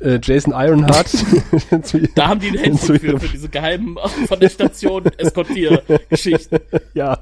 [0.00, 1.12] äh, Jason Ironheart.
[2.14, 6.58] da haben die ein Händchen für, für diese geheimen von der Station Eskortier-Geschichten.
[6.94, 7.18] Ja.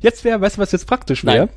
[0.00, 1.48] Jetzt wäre, weißt du, was jetzt praktisch wäre?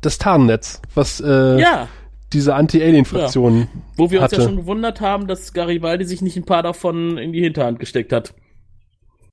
[0.00, 1.88] Das Tarnnetz, was äh, ja.
[2.32, 3.66] diese Anti-Alien-Fraktion ja.
[3.96, 4.42] Wo wir uns hatte.
[4.42, 8.12] ja schon gewundert haben, dass Garibaldi sich nicht ein paar davon in die Hinterhand gesteckt
[8.12, 8.34] hat.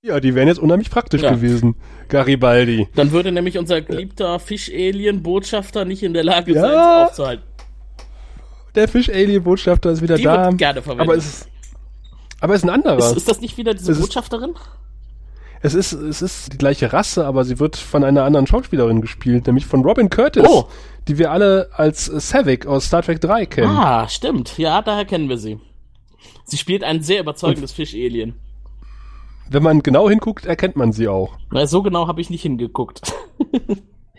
[0.03, 1.32] Ja, die wären jetzt unheimlich praktisch ja.
[1.32, 1.75] gewesen,
[2.10, 2.88] Garibaldi.
[2.95, 6.62] Dann würde nämlich unser geliebter Fisch-Alien-Botschafter nicht in der Lage ja.
[6.62, 7.53] sein, sie aufzuhalten
[8.75, 10.47] der Fisch-Alien-Botschafter ist wieder die da.
[10.47, 11.07] Wird gerne verwendet.
[11.07, 11.47] Aber es ist,
[12.39, 12.97] aber es ist ein anderer.
[12.97, 14.55] Ist, ist das nicht wieder diese es Botschafterin?
[15.63, 19.47] es ist, es ist die gleiche Rasse, aber sie wird von einer anderen Schauspielerin gespielt,
[19.47, 20.67] nämlich von Robin Curtis, oh.
[21.07, 23.69] die wir alle als Savick aus Star Trek 3 kennen.
[23.69, 24.57] Ah, stimmt.
[24.57, 25.59] Ja, daher kennen wir sie.
[26.43, 28.36] Sie spielt ein sehr überzeugendes Fisch-Alien.
[29.49, 31.38] Wenn man genau hinguckt, erkennt man sie auch.
[31.49, 33.13] Na, so genau habe ich nicht hingeguckt.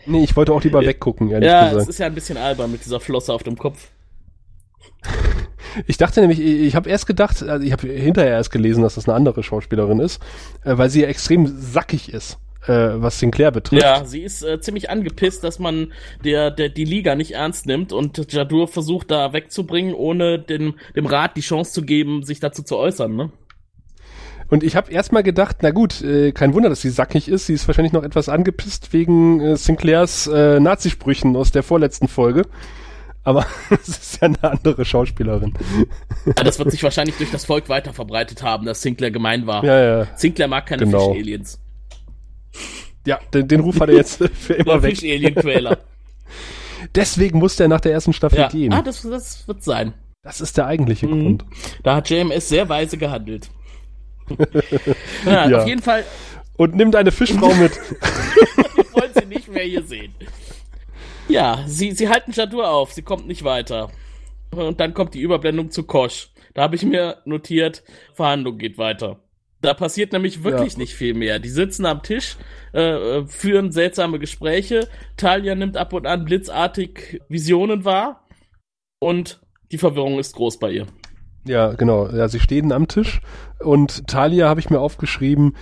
[0.07, 1.77] nee, ich wollte auch lieber weggucken, ehrlich ja, gesagt.
[1.77, 3.91] Ja, es ist ja ein bisschen albern mit dieser Flosse auf dem Kopf.
[5.87, 9.09] Ich dachte nämlich, ich habe erst gedacht, also ich habe hinterher erst gelesen, dass das
[9.09, 10.23] eine andere Schauspielerin ist,
[10.65, 12.39] äh, weil sie ja extrem sackig ist.
[12.67, 13.83] Äh, was Sinclair betrifft.
[13.83, 15.93] Ja, sie ist äh, ziemlich angepisst, dass man
[16.25, 21.05] der, der die Liga nicht ernst nimmt und Jadur versucht da wegzubringen, ohne dem, dem
[21.05, 23.31] Rat die Chance zu geben, sich dazu zu äußern, ne?
[24.49, 27.47] Und ich habe erstmal gedacht, na gut, äh, kein Wunder, dass sie sackig ist.
[27.47, 32.47] Sie ist wahrscheinlich noch etwas angepisst wegen äh, Sinclairs äh, Nazisprüchen aus der vorletzten Folge
[33.25, 35.55] aber es ist ja eine andere Schauspielerin.
[36.27, 39.65] Ja, das wird sich wahrscheinlich durch das Volk weiter verbreitet haben, dass Sinclair gemein war.
[39.65, 40.07] Ja, ja.
[40.15, 41.13] Sinclair mag keine genau.
[41.13, 41.61] Fisch-Aliens.
[43.07, 44.97] Ja, den, den, Ruf hat er jetzt für immer weg.
[44.97, 45.79] Fisch-Alien-Quäler.
[46.95, 48.49] Deswegen musste er nach der ersten Staffel ja.
[48.49, 48.73] gehen.
[48.73, 49.95] Ah, das, das wird sein.
[50.23, 51.23] Das ist der eigentliche mhm.
[51.23, 51.45] Grund.
[51.83, 53.51] Da hat JMS sehr weise gehandelt.
[55.27, 56.05] ja, ja, auf jeden Fall.
[56.57, 57.73] Und nimm deine Fischfrau mit.
[57.73, 60.15] Wir wollen sie nicht mehr hier sehen.
[61.29, 63.91] Ja, sie, sie halten Jadur auf, sie kommt nicht weiter.
[64.51, 66.31] Und dann kommt die Überblendung zu Kosch.
[66.55, 67.83] Da habe ich mir notiert,
[68.15, 69.21] Verhandlung geht weiter.
[69.61, 70.79] Da passiert nämlich wirklich ja.
[70.79, 71.39] nicht viel mehr.
[71.39, 72.37] Die sitzen am Tisch,
[72.73, 74.89] äh, führen seltsame Gespräche.
[75.17, 78.27] Talia nimmt ab und an blitzartig Visionen wahr.
[79.01, 79.41] Und
[79.73, 80.87] die Verwirrung ist groß bei ihr.
[81.47, 82.09] Ja, genau.
[82.11, 83.21] Ja, sie stehen am Tisch.
[83.59, 85.57] Und Talia habe ich mir aufgeschrieben,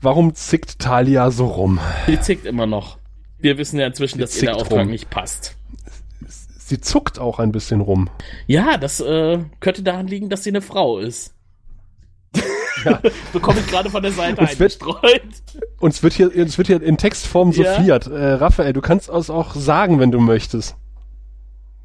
[0.00, 1.78] warum zickt Talia so rum?
[2.06, 2.99] Sie zickt immer noch.
[3.40, 4.90] Wir wissen ja inzwischen, dass ihr der Auftrag rum.
[4.90, 5.56] nicht passt.
[6.58, 8.08] Sie zuckt auch ein bisschen rum.
[8.46, 11.34] Ja, das äh, könnte daran liegen, dass sie eine Frau ist.
[12.84, 12.98] Ja.
[13.34, 15.02] Bekomme ich gerade von der Seite uns eingestreut.
[15.02, 15.22] Wird,
[15.80, 18.06] uns wird hier, uns wird hier in Textform souffliert.
[18.06, 18.12] Ja.
[18.12, 20.76] Äh, Raphael, du kannst es auch sagen, wenn du möchtest.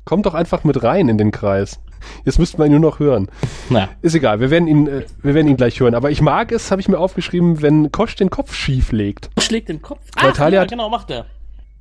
[0.06, 1.82] Komm doch einfach mit rein in den Kreis.
[2.24, 3.28] Jetzt müssten wir ihn nur noch hören.
[3.70, 3.90] Na.
[4.02, 5.96] Ist egal, wir werden ihn, äh, wir werden ihn gleich hören.
[5.96, 9.30] Aber ich mag es, habe ich mir aufgeschrieben, wenn Kosch den Kopf schief legt.
[9.40, 10.00] Schlägt den Kopf?
[10.16, 11.26] Ach, ja, genau, macht er.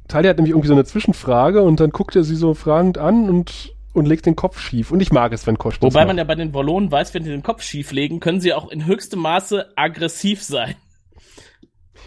[0.08, 3.28] Talia hat nämlich irgendwie so eine Zwischenfrage und dann guckt er sie so fragend an
[3.28, 4.90] und und legt den Kopf schief.
[4.90, 6.08] Und ich mag es, wenn Kosch Wobei macht.
[6.08, 8.68] man ja bei den Wallonen weiß, wenn die den Kopf schief legen, können sie auch
[8.72, 10.74] in höchstem Maße aggressiv sein.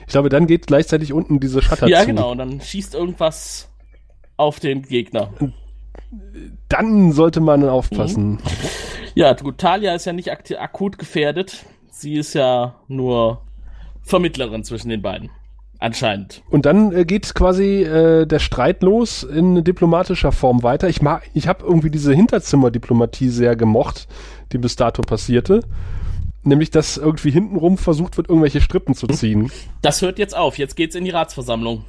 [0.01, 2.07] Ich glaube, dann geht gleichzeitig unten diese Shutter Ja, zu.
[2.07, 2.31] genau.
[2.31, 3.69] Und dann schießt irgendwas
[4.35, 5.31] auf den Gegner.
[6.67, 8.31] Dann sollte man aufpassen.
[8.31, 8.39] Mhm.
[9.15, 9.57] Ja, gut.
[9.57, 10.29] Talia ist ja nicht
[10.59, 11.65] akut gefährdet.
[11.89, 13.41] Sie ist ja nur
[14.01, 15.31] Vermittlerin zwischen den beiden.
[15.79, 16.41] Anscheinend.
[16.49, 20.89] Und dann äh, geht quasi äh, der Streit los in diplomatischer Form weiter.
[20.89, 24.07] Ich mag, ich habe irgendwie diese Hinterzimmerdiplomatie sehr gemocht,
[24.51, 25.61] die bis dato passierte.
[26.43, 29.51] Nämlich, dass irgendwie hintenrum versucht wird, irgendwelche Strippen zu ziehen.
[29.81, 30.57] Das hört jetzt auf.
[30.57, 31.83] Jetzt geht's in die Ratsversammlung.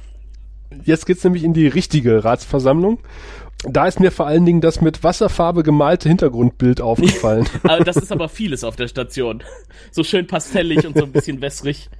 [0.83, 2.99] Jetzt geht's nämlich in die richtige Ratsversammlung.
[3.63, 7.47] Da ist mir vor allen Dingen das mit Wasserfarbe gemalte Hintergrundbild aufgefallen.
[7.85, 9.43] das ist aber vieles auf der Station.
[9.91, 11.89] So schön pastellig und so ein bisschen wässrig.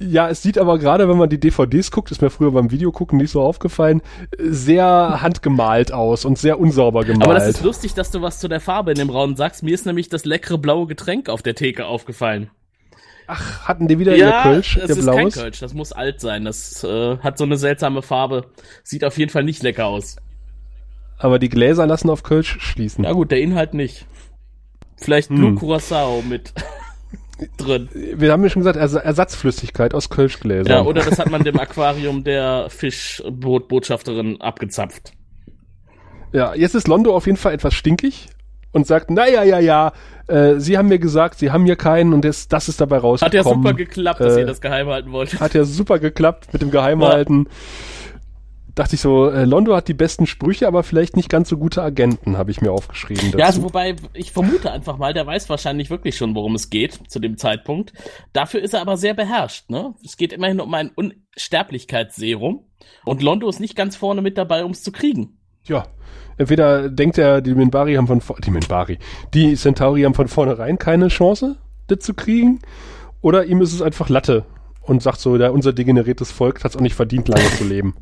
[0.00, 3.18] Ja, es sieht aber gerade, wenn man die DVDs guckt, ist mir früher beim Videogucken
[3.18, 4.02] nicht so aufgefallen,
[4.38, 7.24] sehr handgemalt aus und sehr unsauber gemalt.
[7.24, 9.62] Aber das ist lustig, dass du was zu der Farbe in dem Raum sagst.
[9.62, 12.50] Mir ist nämlich das leckere blaue Getränk auf der Theke aufgefallen.
[13.26, 15.34] Ach, hatten die wieder ja, ihr Kölsch, das ist blaues?
[15.34, 16.44] kein Kölsch, das muss alt sein.
[16.44, 18.46] Das äh, hat so eine seltsame Farbe.
[18.82, 20.16] Sieht auf jeden Fall nicht lecker aus.
[21.18, 23.04] aber die Gläser lassen auf Kölsch schließen.
[23.04, 24.06] Ja gut, der Inhalt nicht.
[24.96, 25.56] Vielleicht Blue hm.
[25.56, 26.52] Curacao mit
[27.56, 27.88] drin.
[27.92, 30.66] Wir haben ja schon gesagt, Ersatzflüssigkeit aus Kölschgläsern.
[30.66, 35.12] Ja, oder das hat man dem Aquarium der Fischbotschafterin abgezapft.
[36.32, 38.28] Ja, jetzt ist Londo auf jeden Fall etwas stinkig
[38.72, 39.92] und sagt, naja, ja, ja,
[40.26, 43.38] äh, Sie haben mir gesagt, Sie haben hier keinen und das, das ist dabei rausgekommen.
[43.38, 45.40] Hat ja super geklappt, dass äh, ihr das geheim halten wolltet.
[45.40, 47.44] Hat ja super geklappt mit dem Geheimhalten.
[47.44, 47.50] Ja
[48.74, 51.82] dachte ich so, äh, Londo hat die besten Sprüche, aber vielleicht nicht ganz so gute
[51.82, 53.26] Agenten, habe ich mir aufgeschrieben.
[53.26, 53.38] Dazu.
[53.38, 56.98] Ja, also wobei ich vermute einfach mal, der weiß wahrscheinlich wirklich schon, worum es geht
[57.08, 57.92] zu dem Zeitpunkt.
[58.32, 59.70] Dafür ist er aber sehr beherrscht.
[59.70, 59.94] Ne?
[60.04, 62.64] Es geht immerhin um ein Unsterblichkeitsserum
[63.04, 65.38] und Londo ist nicht ganz vorne mit dabei, um es zu kriegen.
[65.64, 65.86] Ja,
[66.36, 68.98] entweder denkt er, die Minbari haben von die Minbari,
[69.32, 71.56] die Centauri haben von vornherein keine Chance,
[71.86, 72.60] das zu kriegen,
[73.20, 74.44] oder ihm ist es einfach Latte
[74.86, 77.94] und sagt so, der, unser degeneriertes Volk hat es auch nicht verdient, lange zu leben.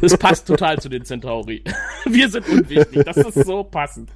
[0.00, 1.62] das passt total zu den Centauri.
[2.06, 3.04] Wir sind unwichtig.
[3.04, 4.10] Das ist so passend.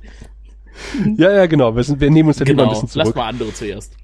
[1.16, 1.76] Ja, ja, genau.
[1.76, 2.62] Wir, sind, wir nehmen uns ja genau.
[2.62, 3.06] lieber ein bisschen zurück.
[3.08, 3.94] Lass mal andere zuerst.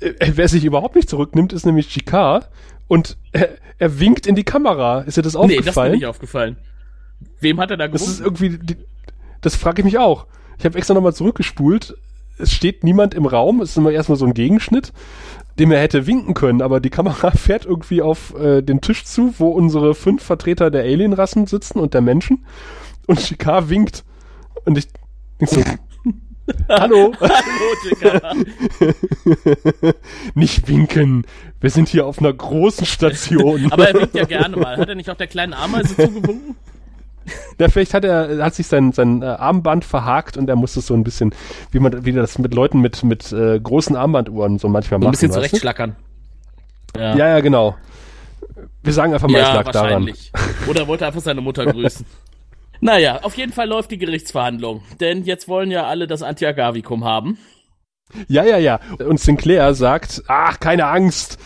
[0.00, 2.48] Äh, wer sich überhaupt nicht zurücknimmt, ist nämlich Chikar
[2.88, 5.02] und er, er, winkt in die Kamera.
[5.02, 5.60] Ist dir das aufgefallen?
[5.60, 6.56] Nee, das ist mir nicht aufgefallen.
[7.40, 8.04] Wem hat er da gewunken?
[8.04, 8.58] Das ist irgendwie,
[9.40, 10.26] das frage ich mich auch.
[10.58, 11.96] Ich habe extra nochmal zurückgespult.
[12.38, 13.60] Es steht niemand im Raum.
[13.60, 14.92] Es ist immer erstmal so ein Gegenschnitt
[15.58, 19.34] dem er hätte winken können, aber die Kamera fährt irgendwie auf äh, den Tisch zu,
[19.38, 22.44] wo unsere fünf Vertreter der Alienrassen sitzen und der Menschen
[23.06, 24.04] und Shikar winkt
[24.64, 24.88] und ich
[25.40, 25.62] denk so,
[26.68, 27.12] Hallo.
[27.20, 28.14] Hallo,
[30.34, 31.26] Nicht winken.
[31.60, 33.72] Wir sind hier auf einer großen Station.
[33.72, 34.76] Aber er winkt ja gerne mal.
[34.76, 36.56] Hat er nicht auch der kleinen Ameise zugewunken?
[37.58, 40.94] Ja, vielleicht hat er, hat sich sein, sein äh, Armband verhakt und er musste so
[40.94, 41.34] ein bisschen,
[41.70, 45.08] wie man, wie das mit Leuten mit, mit äh, großen Armbanduhren so manchmal machen.
[45.08, 45.96] Ein bisschen zurechtschlackern.
[46.96, 47.16] Ja.
[47.16, 47.76] ja, ja, genau.
[48.82, 50.30] Wir sagen einfach mal, ja, es lag wahrscheinlich.
[50.32, 50.50] daran.
[50.68, 52.06] Oder wollte einfach seine Mutter grüßen.
[52.80, 54.82] naja, auf jeden Fall läuft die Gerichtsverhandlung.
[55.00, 57.38] Denn jetzt wollen ja alle das Antiagavicum haben.
[58.28, 58.80] Ja, ja, ja.
[58.98, 61.38] Und Sinclair sagt, ach, keine Angst.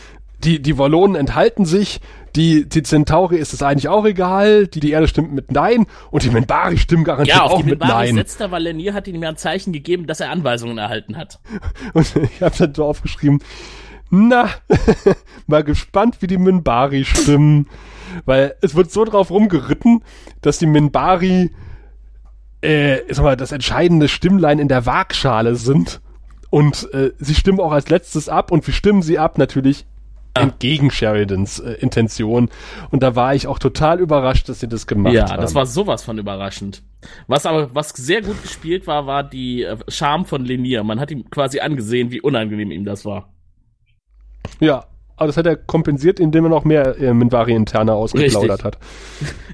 [0.44, 2.00] Die, die Wallonen enthalten sich,
[2.36, 6.22] die, die Centauri ist es eigentlich auch egal, die, die Erde stimmt mit Nein und
[6.22, 8.14] die Minbari stimmen garantiert ja, auch die mit Minbari Nein.
[8.16, 11.40] setzt er, weil Lenier hat ihm ja ein Zeichen gegeben, dass er Anweisungen erhalten hat.
[11.94, 13.40] Und ich habe dann so aufgeschrieben,
[14.10, 14.48] na,
[15.46, 17.68] mal gespannt, wie die Minbari stimmen.
[18.24, 20.02] Weil es wird so drauf rumgeritten,
[20.40, 21.50] dass die Minbari
[22.60, 26.00] äh, sag mal, das entscheidende Stimmlein in der Waagschale sind.
[26.50, 28.50] Und äh, sie stimmen auch als letztes ab.
[28.50, 29.38] Und wie stimmen sie ab?
[29.38, 29.86] Natürlich
[30.34, 32.50] entgegen Sheridans äh, Intention.
[32.90, 35.30] Und da war ich auch total überrascht, dass sie das gemacht ja, haben.
[35.30, 36.82] Ja, das war sowas von überraschend.
[37.26, 40.84] Was aber, was sehr gut gespielt war, war die äh, Charme von Lenier.
[40.84, 43.32] Man hat ihm quasi angesehen, wie unangenehm ihm das war.
[44.60, 44.84] Ja,
[45.20, 48.78] aber das hat er kompensiert, indem er noch mehr äh, Minvari interner ausgeplaudert hat.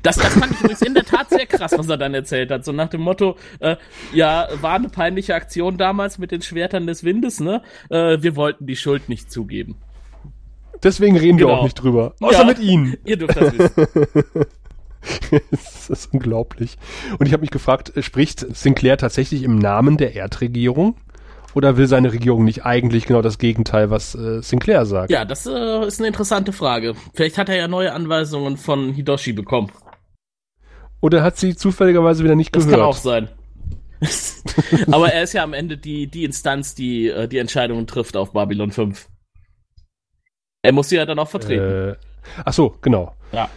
[0.02, 2.64] Das, das fand ich übrigens in der Tat sehr krass, was er dann erzählt hat.
[2.64, 3.74] So nach dem Motto, äh,
[4.12, 7.62] ja, war eine peinliche Aktion damals mit den Schwertern des Windes, ne?
[7.90, 9.76] Äh, wir wollten die Schuld nicht zugeben.
[10.86, 11.50] Deswegen reden genau.
[11.50, 12.14] wir auch nicht drüber.
[12.20, 12.96] Außer ja, mit Ihnen.
[13.04, 13.88] Ihr dürft das wissen.
[15.50, 16.78] das ist unglaublich.
[17.18, 20.94] Und ich habe mich gefragt, spricht Sinclair tatsächlich im Namen der Erdregierung?
[21.54, 25.10] Oder will seine Regierung nicht eigentlich genau das Gegenteil, was äh, Sinclair sagt?
[25.10, 26.94] Ja, das äh, ist eine interessante Frage.
[27.14, 29.72] Vielleicht hat er ja neue Anweisungen von Hidoshi bekommen.
[31.00, 32.80] Oder hat sie zufälligerweise wieder nicht das gehört?
[32.94, 33.28] Das kann auch
[34.00, 34.84] sein.
[34.92, 38.32] Aber er ist ja am Ende die, die Instanz, die äh, die Entscheidungen trifft auf
[38.32, 39.08] Babylon 5.
[40.62, 41.90] Er muss sie ja dann auch vertreten.
[41.90, 41.96] Äh,
[42.44, 43.14] ach so, genau.
[43.32, 43.48] Ja.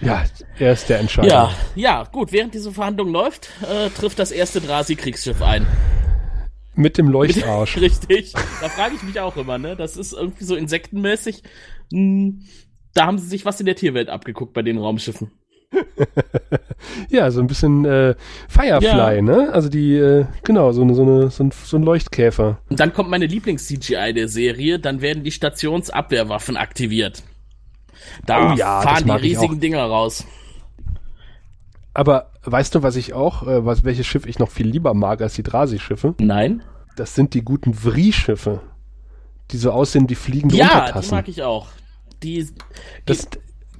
[0.00, 0.24] Ja,
[0.58, 1.28] er ist der Entscheider.
[1.28, 2.32] Ja, ja, gut.
[2.32, 5.64] Während diese Verhandlung läuft, äh, trifft das erste Drasi-Kriegsschiff ein.
[6.74, 7.76] Mit dem Leuchtarsch.
[7.80, 8.32] Richtig.
[8.60, 9.76] Da frage ich mich auch immer, ne?
[9.76, 11.42] Das ist irgendwie so insektenmäßig.
[11.92, 12.42] Hm,
[12.94, 15.30] da haben sie sich was in der Tierwelt abgeguckt bei den Raumschiffen.
[17.08, 18.14] ja, so ein bisschen äh,
[18.48, 19.22] Firefly, ja.
[19.22, 19.50] ne?
[19.52, 22.58] Also die, äh, genau, so, eine, so, eine, so, ein, so ein Leuchtkäfer.
[22.68, 27.22] Und dann kommt meine Lieblings-CGI der Serie, dann werden die Stationsabwehrwaffen aktiviert.
[28.26, 30.26] Da oh ja, fahren die riesigen Dinger raus.
[31.94, 35.20] Aber weißt du, was ich auch, äh, was, welches Schiff ich noch viel lieber mag
[35.20, 36.14] als die Drasi-Schiffe?
[36.18, 36.62] Nein.
[36.96, 38.60] Das sind die guten Vri-Schiffe.
[39.50, 40.94] Die so aussehen wie fliegende ja, Untertassen.
[40.94, 41.68] Ja, die mag ich auch.
[42.22, 42.52] Die, die
[43.04, 43.28] das,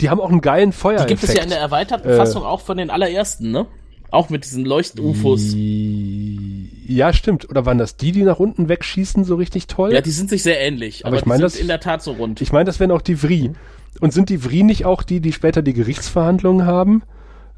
[0.02, 0.98] die haben auch einen geilen Feuer.
[0.98, 3.66] Die gibt es ja in der erweiterten äh, Fassung auch von den allerersten, ne?
[4.10, 5.54] Auch mit diesen Leucht-UFOs.
[5.56, 7.48] Ja, stimmt.
[7.48, 9.94] Oder waren das die, die nach unten wegschießen, so richtig toll?
[9.94, 12.12] Ja, die sind sich sehr ähnlich, aber, aber ich mein, das, in der Tat so
[12.12, 12.42] rund.
[12.42, 13.52] Ich meine, das wären auch die Vri.
[14.00, 17.04] Und sind die Vri nicht auch die, die später die Gerichtsverhandlungen haben?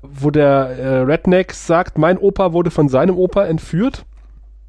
[0.03, 4.05] Wo der äh, Redneck sagt, mein Opa wurde von seinem Opa entführt?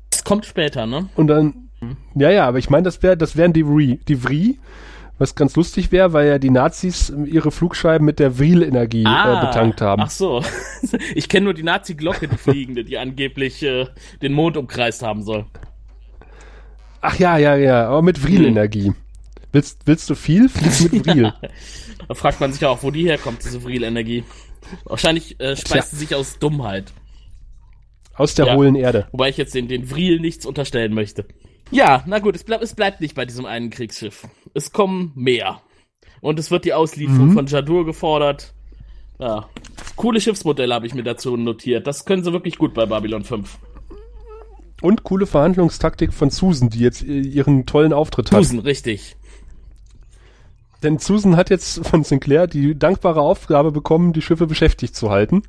[0.09, 1.09] Das kommt später, ne?
[1.15, 1.97] Und dann, hm.
[2.15, 3.99] ja, ja, aber ich meine, das, wär, das wären die Vri.
[4.07, 4.57] Die Vri
[5.17, 9.41] Was ganz lustig wäre, weil ja die Nazis ihre Flugscheiben mit der Vril-Energie äh, ah,
[9.41, 10.01] äh, betankt haben.
[10.01, 10.43] Ach so.
[11.15, 13.87] Ich kenne nur die Nazi-Glocke, die fliegende, die angeblich äh,
[14.21, 15.45] den Mond umkreist haben soll.
[17.01, 18.87] Ach ja, ja, ja, aber mit Vril-Energie.
[18.87, 18.95] Hm.
[19.51, 20.49] Willst, willst du viel?
[20.49, 21.33] Flieg mit Vril.
[22.07, 24.25] da fragt man sich ja auch, wo die herkommt, diese Vril-Energie.
[24.83, 26.91] Wahrscheinlich äh, speist sie sich aus Dummheit.
[28.15, 28.55] Aus der ja.
[28.55, 29.07] hohlen Erde.
[29.11, 31.25] Wobei ich jetzt den, den Vril nichts unterstellen möchte.
[31.71, 34.27] Ja, na gut, es, bleib, es bleibt nicht bei diesem einen Kriegsschiff.
[34.55, 35.61] Es kommen mehr.
[36.21, 37.33] Und es wird die Auslieferung mhm.
[37.33, 38.53] von Jadur gefordert.
[39.19, 39.47] Ja.
[39.95, 41.85] Coole Schiffsmodelle habe ich mir dazu notiert.
[41.85, 43.59] Das können sie wirklich gut bei Babylon 5.
[44.81, 48.43] Und coole Verhandlungstaktik von Susan, die jetzt ihren tollen Auftritt hat.
[48.43, 49.17] Susan, richtig.
[50.83, 55.43] Denn Susan hat jetzt von Sinclair die dankbare Aufgabe bekommen, die Schiffe beschäftigt zu halten.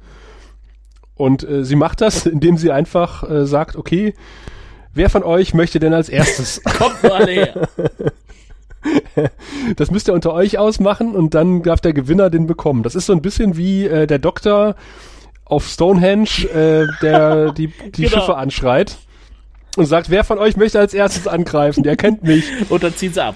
[1.14, 4.14] Und äh, sie macht das, indem sie einfach äh, sagt, okay,
[4.96, 6.62] Wer von euch möchte denn als erstes?
[6.78, 7.68] Kommt mal her.
[9.76, 12.82] Das müsst ihr unter euch ausmachen und dann darf der Gewinner den bekommen.
[12.82, 14.76] Das ist so ein bisschen wie äh, der Doktor
[15.44, 18.08] auf Stonehenge, äh, der die, die genau.
[18.08, 18.98] Schiffe anschreit
[19.76, 21.82] und sagt, wer von euch möchte als erstes angreifen?
[21.82, 22.44] Der kennt mich.
[22.70, 23.34] Und dann ziehen sie ab.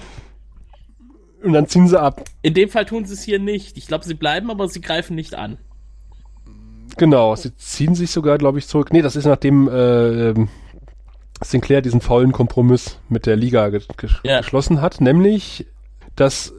[1.43, 2.23] Und dann ziehen sie ab.
[2.41, 3.77] In dem Fall tun sie es hier nicht.
[3.77, 5.57] Ich glaube, sie bleiben, aber sie greifen nicht an.
[6.97, 8.91] Genau, sie ziehen sich sogar, glaube ich, zurück.
[8.91, 10.49] Nee, das ist nachdem äh, ähm,
[11.43, 14.39] Sinclair diesen faulen Kompromiss mit der Liga ge ge ja.
[14.39, 15.65] geschlossen hat, nämlich,
[16.15, 16.53] dass,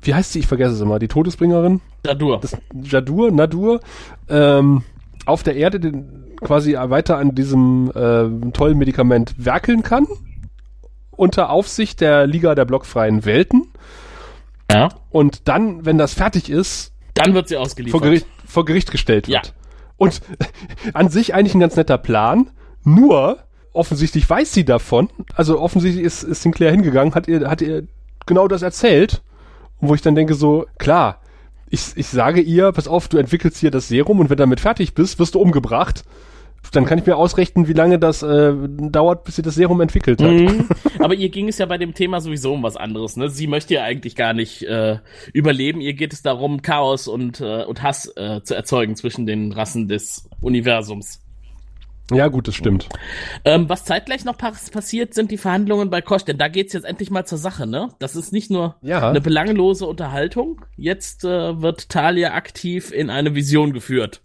[0.00, 1.80] wie heißt sie, ich vergesse es immer, die Todesbringerin?
[2.04, 2.40] Jadur.
[2.40, 3.80] Das, Jadur, Nadur,
[4.28, 4.82] ähm,
[5.26, 10.06] auf der Erde den, quasi weiter an diesem äh, tollen Medikament werkeln kann,
[11.10, 13.68] unter Aufsicht der Liga der blockfreien Welten.
[14.70, 14.88] Ja.
[15.10, 18.00] Und dann, wenn das fertig ist, dann wird sie ausgeliefert.
[18.00, 19.46] Vor Gericht, vor Gericht gestellt wird.
[19.46, 19.52] Ja.
[19.96, 20.22] Und
[20.94, 22.50] an sich eigentlich ein ganz netter Plan,
[22.82, 23.38] nur
[23.72, 25.10] offensichtlich weiß sie davon.
[25.34, 27.86] Also offensichtlich ist, ist Sinclair hingegangen, hat ihr, hat ihr
[28.26, 29.22] genau das erzählt.
[29.80, 31.20] Wo ich dann denke so, klar,
[31.70, 34.60] ich, ich sage ihr, pass auf, du entwickelst hier das Serum und wenn du damit
[34.60, 36.04] fertig bist, wirst du umgebracht.
[36.72, 40.20] Dann kann ich mir ausrechnen, wie lange das äh, dauert, bis sie das Serum entwickelt
[40.20, 40.30] hat.
[40.30, 40.68] Mhm.
[40.98, 43.16] Aber ihr ging es ja bei dem Thema sowieso um was anderes.
[43.16, 43.30] Ne?
[43.30, 44.98] Sie möchte ja eigentlich gar nicht äh,
[45.32, 45.80] überleben.
[45.80, 49.88] Ihr geht es darum, Chaos und, äh, und Hass äh, zu erzeugen zwischen den Rassen
[49.88, 51.22] des Universums.
[52.12, 52.88] Ja, gut, das stimmt.
[53.44, 57.10] Ähm, was zeitgleich noch passiert, sind die Verhandlungen bei Kosch, denn da geht's jetzt endlich
[57.10, 57.90] mal zur Sache, ne?
[57.98, 59.08] Das ist nicht nur ja.
[59.08, 60.64] eine belanglose Unterhaltung.
[60.76, 64.20] Jetzt äh, wird Talia aktiv in eine Vision geführt,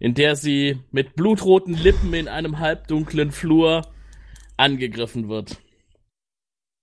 [0.00, 3.82] in der sie mit blutroten Lippen in einem halbdunklen Flur
[4.56, 5.58] angegriffen wird.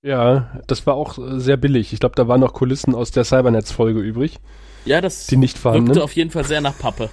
[0.03, 1.93] Ja, das war auch äh, sehr billig.
[1.93, 4.39] Ich glaube, da waren noch Kulissen aus der Cybernetz-Folge übrig.
[4.85, 7.09] Ja, das die nicht wirkte auf jeden Fall sehr nach Pappe.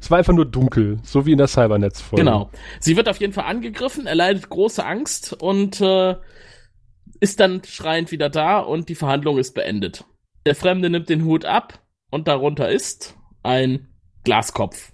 [0.00, 2.24] es war einfach nur dunkel, so wie in der Cybernetz-Folge.
[2.24, 2.50] Genau.
[2.80, 6.16] Sie wird auf jeden Fall angegriffen, erleidet große Angst und äh,
[7.20, 10.04] ist dann schreiend wieder da und die Verhandlung ist beendet.
[10.46, 13.88] Der Fremde nimmt den Hut ab und darunter ist ein
[14.24, 14.92] Glaskopf.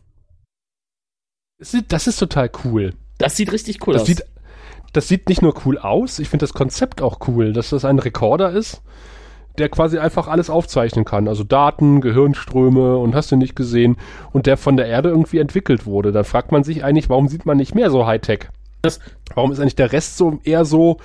[1.89, 2.95] Das ist total cool.
[3.19, 4.09] Das sieht richtig cool das aus.
[4.09, 4.25] Sieht,
[4.93, 7.99] das sieht nicht nur cool aus, ich finde das Konzept auch cool, dass das ein
[7.99, 8.83] Rekorder ist
[9.59, 11.29] der quasi einfach alles aufzeichnen kann.
[11.29, 13.97] Also Daten, Gehirnströme und hast du nicht gesehen.
[14.33, 16.13] Und der von der Erde irgendwie entwickelt wurde.
[16.13, 18.49] Da fragt man sich eigentlich, warum sieht man nicht mehr so Hightech?
[19.35, 20.99] Warum ist eigentlich der Rest so eher so,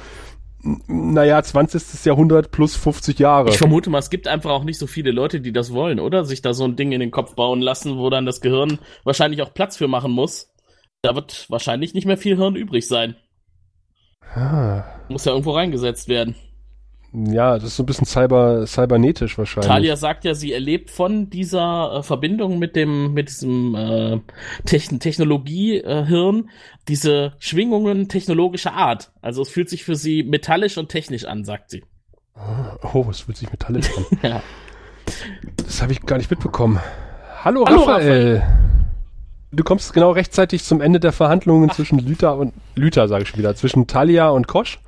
[0.88, 2.06] naja, 20.
[2.06, 3.50] Jahrhundert plus 50 Jahre?
[3.50, 6.26] Ich vermute mal, es gibt einfach auch nicht so viele Leute, die das wollen, oder?
[6.26, 9.42] Sich da so ein Ding in den Kopf bauen lassen, wo dann das Gehirn wahrscheinlich
[9.42, 10.52] auch Platz für machen muss.
[11.02, 13.16] Da wird wahrscheinlich nicht mehr viel Hirn übrig sein.
[14.36, 14.84] Ah.
[15.08, 16.36] Muss ja irgendwo reingesetzt werden.
[17.12, 19.68] Ja, das ist so ein bisschen cyber, cybernetisch wahrscheinlich.
[19.68, 24.20] Talia sagt ja, sie erlebt von dieser äh, Verbindung mit dem, mit diesem äh,
[24.66, 26.52] Techn Technologie-Hirn äh,
[26.88, 29.12] diese Schwingungen technologischer Art.
[29.22, 31.84] Also es fühlt sich für sie metallisch und technisch an, sagt sie.
[32.94, 34.06] Oh, es fühlt sich metallisch an.
[34.22, 34.44] ja.
[35.58, 36.80] Das habe ich gar nicht mitbekommen.
[37.44, 38.36] Hallo, Hallo Raphael.
[38.36, 38.70] Raphael.
[39.52, 41.76] Du kommst genau rechtzeitig zum Ende der Verhandlungen Ach.
[41.76, 44.80] zwischen Lüther und Lüther, sage ich wieder, zwischen Talia und Kosch.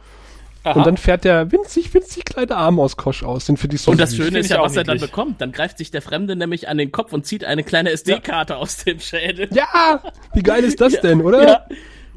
[0.63, 0.77] Aha.
[0.77, 3.45] Und dann fährt der winzig, winzig kleine Arm aus Kosch aus.
[3.45, 5.41] Den finde ich so Und das Schöne ist ja, was er dann bekommt.
[5.41, 8.59] Dann greift sich der Fremde nämlich an den Kopf und zieht eine kleine SD-Karte ja.
[8.59, 9.49] aus dem Schädel.
[9.51, 10.03] Ja!
[10.33, 11.47] Wie geil ist das denn, oder?
[11.47, 11.65] Ja.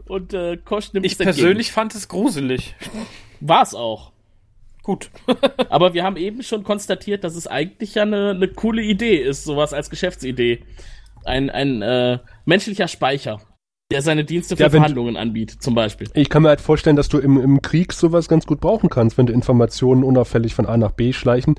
[0.06, 2.74] Und äh, Kosch nimmt Ich persönlich fand es gruselig.
[3.40, 4.12] War es auch.
[4.82, 5.08] Gut.
[5.70, 9.44] Aber wir haben eben schon konstatiert, dass es eigentlich ja eine, eine coole Idee ist,
[9.44, 10.62] sowas als Geschäftsidee.
[11.24, 13.40] Ein, ein äh, menschlicher Speicher
[13.90, 16.08] der seine Dienste für ja, Verhandlungen anbietet, zum Beispiel.
[16.14, 19.18] Ich kann mir halt vorstellen, dass du im, im Krieg sowas ganz gut brauchen kannst,
[19.18, 21.56] wenn du Informationen unauffällig von A nach B schleichen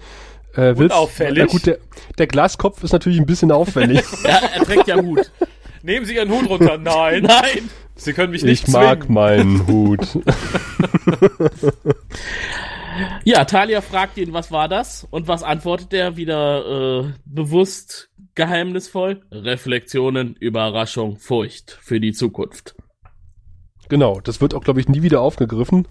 [0.54, 0.96] äh, willst.
[0.96, 1.44] Unauffällig?
[1.46, 1.78] Na gut, der,
[2.18, 4.02] der Glaskopf ist natürlich ein bisschen auffällig.
[4.24, 5.32] ja, er trägt ja Hut.
[5.84, 6.78] Nehmen Sie Ihren Hut runter.
[6.84, 7.24] Nein.
[7.24, 7.70] Nein.
[7.96, 9.14] Sie können mich nicht Ich mag zwingen.
[9.14, 10.00] meinen Hut.
[13.24, 15.08] Ja, Talia fragt ihn, was war das?
[15.10, 19.22] Und was antwortet er wieder äh, bewusst, geheimnisvoll?
[19.32, 22.76] Reflexionen, Überraschung, Furcht für die Zukunft.
[23.90, 25.88] Genau, das wird auch, glaube ich, nie wieder aufgegriffen.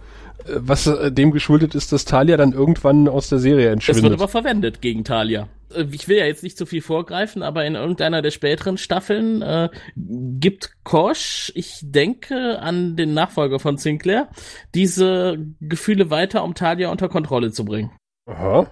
[0.46, 4.12] Was äh, dem geschuldet ist, dass Talia dann irgendwann aus der Serie Es wird entschwindet.
[4.14, 5.48] aber verwendet gegen Talia.
[5.74, 9.42] Äh, Ich will ja jetzt nicht zu viel vorgreifen, aber in irgendeiner der späteren Staffeln
[9.42, 14.28] äh, gibt Kosh, ich denke an den Nachfolger von Sinclair,
[14.74, 17.90] diese Gefühle weiter, um Talia unter Kontrolle zu bringen.
[18.26, 18.66] Aha.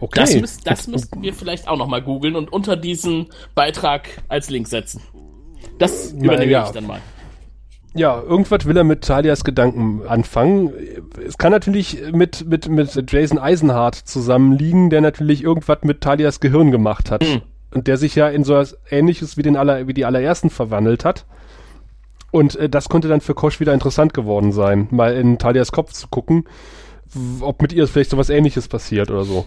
[0.00, 0.20] Okay.
[0.20, 4.68] Das, müsst, das müssten wir vielleicht auch nochmal googeln und unter diesen Beitrag als Link
[4.68, 5.02] setzen.
[5.78, 6.66] Das Na übernehme ja.
[6.66, 7.00] ich dann mal.
[7.94, 10.72] Ja, irgendwas will er mit Talias Gedanken anfangen.
[11.26, 16.70] Es kann natürlich mit, mit, mit Jason Eisenhardt zusammenliegen, der natürlich irgendwas mit Talias Gehirn
[16.70, 17.24] gemacht hat.
[17.24, 17.42] Hm.
[17.72, 21.04] Und der sich ja in so was ähnliches wie den aller, wie die allerersten verwandelt
[21.04, 21.26] hat.
[22.30, 25.92] Und äh, das konnte dann für Kosch wieder interessant geworden sein, mal in Talias Kopf
[25.92, 26.44] zu gucken,
[27.40, 29.46] ob mit ihr vielleicht sowas ähnliches passiert oder so.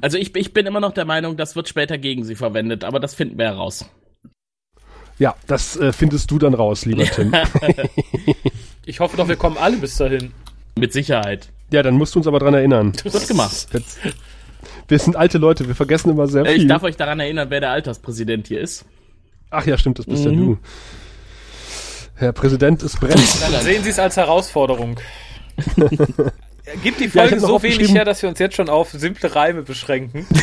[0.00, 2.98] Also ich, ich bin immer noch der Meinung, das wird später gegen sie verwendet, aber
[2.98, 3.88] das finden wir heraus.
[5.18, 7.32] Ja, das äh, findest du dann raus, lieber Tim.
[8.88, 10.32] Ich hoffe doch, wir kommen alle bis dahin.
[10.78, 11.48] Mit Sicherheit.
[11.72, 12.92] ja, dann musst du uns aber dran erinnern.
[13.02, 13.66] Wird gemacht.
[13.72, 13.98] Jetzt,
[14.86, 16.62] wir sind alte Leute, wir vergessen immer sehr Äh, viel.
[16.62, 18.84] Ich darf euch daran erinnern, wer der Alterspräsident hier ist.
[19.50, 20.36] Ach ja, stimmt, das bist ja Mhm.
[20.36, 20.58] du.
[22.14, 23.18] Herr Präsident, es brennt.
[23.18, 25.00] Sehen Sie es als Herausforderung.
[26.82, 29.34] Gibt die Ja, Folge noch so wenig her, dass wir uns jetzt schon auf simple
[29.34, 30.26] Reime beschränken?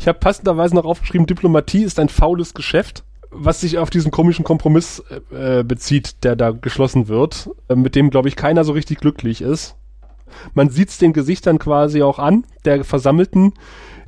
[0.00, 3.04] Ich habe passenderweise noch aufgeschrieben, Diplomatie ist ein faules Geschäft,
[3.34, 8.10] was sich auf diesen komischen Kompromiss äh, bezieht, der da geschlossen wird, äh, mit dem,
[8.10, 9.76] glaube ich, keiner so richtig glücklich ist.
[10.54, 13.52] Man sieht's den Gesichtern quasi auch an, der Versammelten,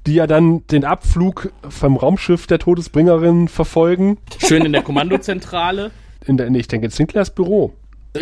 [0.07, 4.19] die ja dann den Abflug vom Raumschiff der Todesbringerin verfolgen.
[4.39, 5.91] Schön in der Kommandozentrale.
[6.25, 7.73] In der, nee, ich denke in Sinclairs Büro.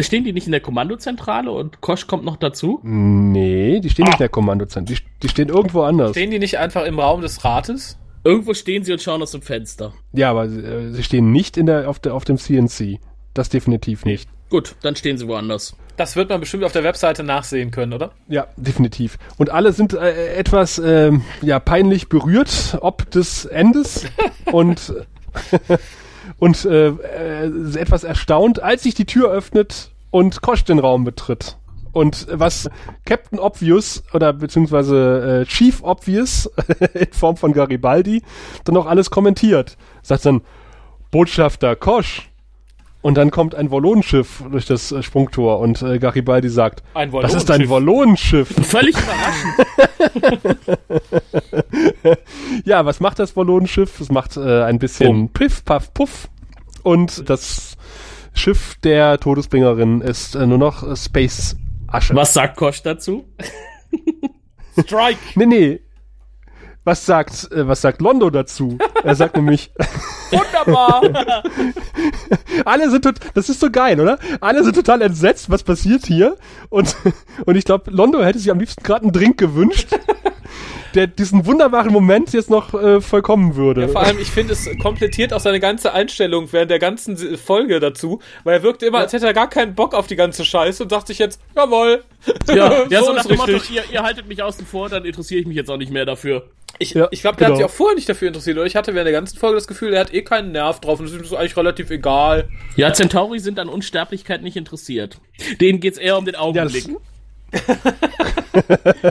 [0.01, 2.81] Stehen die nicht in der Kommandozentrale und Kosch kommt noch dazu?
[2.83, 4.95] Nee, die stehen nicht in der Kommandozentrum.
[4.95, 6.11] Die, die stehen irgendwo anders.
[6.11, 7.97] Stehen die nicht einfach im Raum des Rates?
[8.25, 9.93] Irgendwo stehen sie und schauen aus dem Fenster.
[10.13, 12.99] Ja, aber äh, sie stehen nicht in der, auf, der, auf dem CNC.
[13.35, 14.29] Das definitiv nicht.
[14.49, 15.77] Gut, dann stehen sie woanders.
[15.97, 18.13] Das wird man bestimmt auf der Webseite nachsehen können, oder?
[18.29, 19.19] Ja, definitiv.
[19.37, 24.07] Und alle sind äh, etwas ähm, ja, peinlich berührt, ob des Endes
[24.53, 24.95] und,
[26.39, 31.57] und äh, äh, etwas erstaunt, als sich die Tür öffnet und Kosch den Raum betritt.
[31.95, 32.69] Und was
[33.05, 36.51] Captain Obvious oder beziehungsweise äh, Chief Obvious
[36.95, 38.23] in Form von Garibaldi
[38.65, 39.77] dann auch alles kommentiert.
[40.03, 40.43] Sagt dann,
[41.11, 42.29] Botschafter Kosch.
[43.01, 47.51] Und dann kommt ein Wallonenschiff durch das äh, Sprungtor und äh, Garibaldi sagt, das ist
[47.51, 48.57] ein Wallonenschiff.
[48.57, 48.67] Wallonenschiff.
[48.67, 49.55] Völlig überraschend.
[52.65, 54.01] Ja, was macht das Wallonenschiff?
[54.01, 55.29] Es macht äh, ein bisschen Bumm.
[55.29, 56.29] Piff, Paff, Puff.
[56.83, 57.77] Und das
[58.33, 61.57] Schiff der Todesbringerin ist äh, nur noch äh, Space
[61.95, 62.15] Asche.
[62.17, 63.25] Was sagt Kosch dazu?
[64.81, 65.19] Strike!
[65.37, 65.81] Nee, nee.
[66.85, 68.79] Was sagt, äh, was sagt Londo dazu?
[69.03, 69.71] er sagt nämlich,
[70.31, 71.03] Wunderbar!
[72.65, 74.19] alle sind tot, das ist so geil, oder?
[74.41, 76.37] Alle sind total entsetzt, was passiert hier?
[76.69, 76.97] Und,
[77.47, 79.89] und ich glaube, Londo hätte sich am liebsten gerade einen Drink gewünscht,
[80.95, 83.83] der diesen wunderbaren Moment jetzt noch äh, vollkommen würde.
[83.83, 87.81] Ja, vor allem, ich finde, es komplettiert auch seine ganze Einstellung während der ganzen Folge
[87.81, 90.83] dazu, weil er wirkte immer, als hätte er gar keinen Bock auf die ganze Scheiße
[90.83, 92.05] und sagt sich jetzt, jawohl,
[92.49, 95.41] Ja, ja so, so nach dem Motto, ihr, ihr haltet mich außen vor, dann interessiere
[95.41, 96.45] ich mich jetzt auch nicht mehr dafür.
[96.79, 97.57] Ich, Ja, ich glaube, der hat genau.
[97.57, 98.67] sich auch vorher nicht dafür interessiert, oder?
[98.67, 101.07] Ich hatte während der ganzen Folge das Gefühl, er hat eh keinen Nerv drauf und
[101.07, 102.49] es ist ihm so eigentlich relativ egal.
[102.77, 105.19] Ja, Centauri sind an Unsterblichkeit nicht interessiert.
[105.61, 106.87] Denen geht's eher um den Augenblick.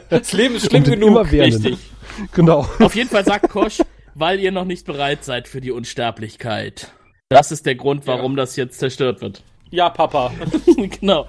[0.09, 1.31] Das Leben ist schlimm den genug.
[1.31, 1.77] Richtig.
[2.33, 2.67] Genau.
[2.79, 3.79] Auf jeden Fall sagt Kosch,
[4.15, 6.91] weil ihr noch nicht bereit seid für die Unsterblichkeit.
[7.29, 9.43] Das ist der Grund, warum das jetzt zerstört wird.
[9.73, 10.31] Ja, Papa.
[11.01, 11.25] genau.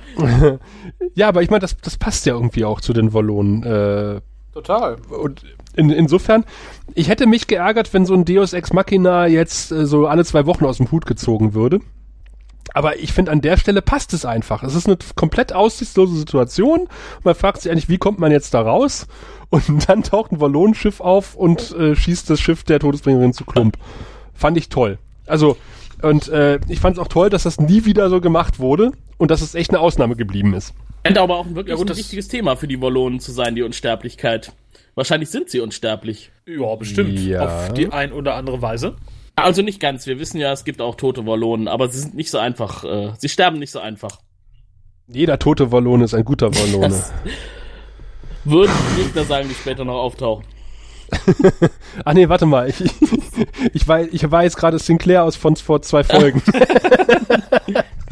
[1.14, 3.62] Ja, aber ich meine, das, das passt ja irgendwie auch zu den Wallonen.
[3.62, 4.20] Äh,
[4.52, 4.98] Total.
[5.08, 5.42] und
[5.76, 6.44] in, insofern,
[6.94, 10.46] ich hätte mich geärgert, wenn so ein Deus Ex Machina jetzt äh, so alle zwei
[10.46, 11.80] Wochen aus dem Hut gezogen würde.
[12.72, 14.62] Aber ich finde, an der Stelle passt es einfach.
[14.64, 16.88] Es ist eine komplett aussichtslose Situation.
[17.22, 19.06] Man fragt sich eigentlich, wie kommt man jetzt da raus?
[19.50, 23.76] Und dann taucht ein Wallonenschiff auf und äh, schießt das Schiff der Todesbringerin zu Klump.
[24.34, 24.98] Fand ich toll.
[25.26, 25.56] Also,
[26.02, 29.30] und äh, ich fand es auch toll, dass das nie wieder so gemacht wurde und
[29.30, 30.74] dass es echt eine Ausnahme geblieben ist.
[31.06, 33.62] Scheint aber auch wirklich Ja, gut, ein wichtiges Thema für die Wallonen zu sein, die
[33.62, 34.52] Unsterblichkeit.
[34.94, 36.30] Wahrscheinlich sind sie unsterblich.
[36.46, 37.18] Ja, bestimmt.
[37.20, 37.44] Ja.
[37.44, 38.96] Auf die ein oder andere Weise.
[39.36, 40.06] Also nicht ganz.
[40.06, 42.84] Wir wissen ja, es gibt auch tote Wallonen, aber sie sind nicht so einfach.
[42.84, 44.20] Äh, sie sterben nicht so einfach.
[45.06, 47.02] Jeder tote Wallone ist ein guter Wallone.
[48.44, 50.44] Würden die Gegner sagen, die später noch auftauchen.
[52.04, 52.68] Ach nee, warte mal.
[52.68, 52.76] Ich,
[53.72, 56.42] ich, war, ich war jetzt gerade Sinclair aus von vor zwei Folgen.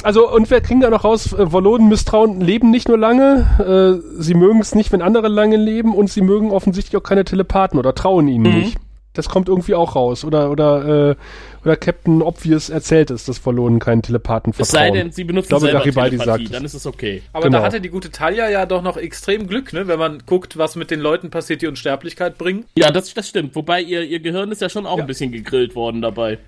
[0.02, 4.20] Also, und wir kriegen da noch raus, äh, Voloden Misstrauen leben nicht nur lange, äh,
[4.20, 7.78] sie mögen es nicht, wenn andere lange leben und sie mögen offensichtlich auch keine Telepathen
[7.78, 8.58] oder trauen ihnen mhm.
[8.60, 8.78] nicht.
[9.14, 10.24] Das kommt irgendwie auch raus.
[10.24, 11.16] Oder, oder, äh,
[11.64, 14.64] oder Captain Obvious erzählt es, dass Verloren keinen Telepathen vertrauen.
[14.64, 17.22] Es sei denn, sie benutzen glaube, selber Garibaldi Telepathie, sagt dann ist es okay.
[17.32, 17.58] Aber genau.
[17.58, 19.86] da hatte die gute Talia ja doch noch extrem Glück, ne?
[19.86, 22.64] wenn man guckt, was mit den Leuten passiert, die Unsterblichkeit bringen.
[22.76, 23.54] Ja, das, das stimmt.
[23.54, 25.04] Wobei ihr, ihr Gehirn ist ja schon auch ja.
[25.04, 26.38] ein bisschen gegrillt worden dabei.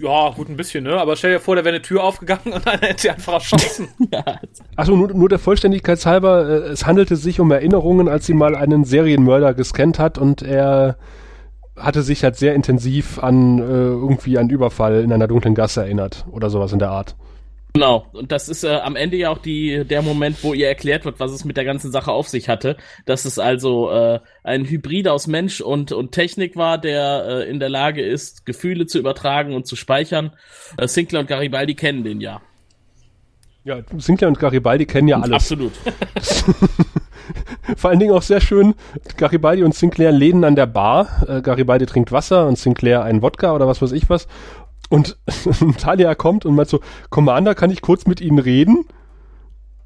[0.00, 0.98] Ja, gut, ein bisschen, ne?
[0.98, 3.88] Aber stell dir vor, da wäre eine Tür aufgegangen und einer hätte sie einfach erschossen.
[4.76, 8.54] Achso, nur, nur der Vollständigkeit halber, äh, es handelte sich um Erinnerungen, als sie mal
[8.54, 10.96] einen Serienmörder gescannt hat und er
[11.76, 16.26] hatte sich halt sehr intensiv an äh, irgendwie einen Überfall in einer dunklen Gasse erinnert
[16.30, 17.16] oder sowas in der Art.
[17.72, 21.04] Genau, und das ist äh, am Ende ja auch die, der Moment, wo ihr erklärt
[21.04, 22.76] wird, was es mit der ganzen Sache auf sich hatte.
[23.06, 27.60] Dass es also äh, ein Hybrid aus Mensch und, und Technik war, der äh, in
[27.60, 30.32] der Lage ist, Gefühle zu übertragen und zu speichern.
[30.78, 32.40] Äh, Sinclair und Garibaldi kennen den ja.
[33.62, 35.34] Ja, Sinclair und Garibaldi kennen ja alles.
[35.34, 35.72] Absolut.
[37.76, 38.74] Vor allen Dingen auch sehr schön,
[39.16, 41.24] Garibaldi und Sinclair lehnen an der Bar.
[41.28, 44.26] Äh, Garibaldi trinkt Wasser und Sinclair einen Wodka oder was weiß ich was.
[44.90, 45.16] Und
[45.78, 48.84] Talia kommt und meint so, Commander, kann ich kurz mit Ihnen reden?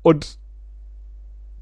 [0.03, 0.39] Und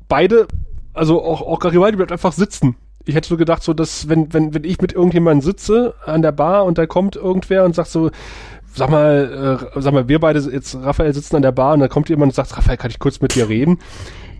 [0.09, 0.47] beide,
[0.95, 2.76] also auch, auch Garibaldi bleibt einfach sitzen.
[3.05, 6.32] Ich hätte so gedacht, so, dass wenn, wenn, wenn ich mit irgendjemandem sitze an der
[6.32, 8.11] Bar und da kommt irgendwer und sagt so,
[8.74, 11.88] sag mal, äh, sag mal, wir beide jetzt, Raphael sitzen an der Bar und da
[11.88, 13.80] kommt jemand und sagt, Raphael, kann ich kurz mit dir reden?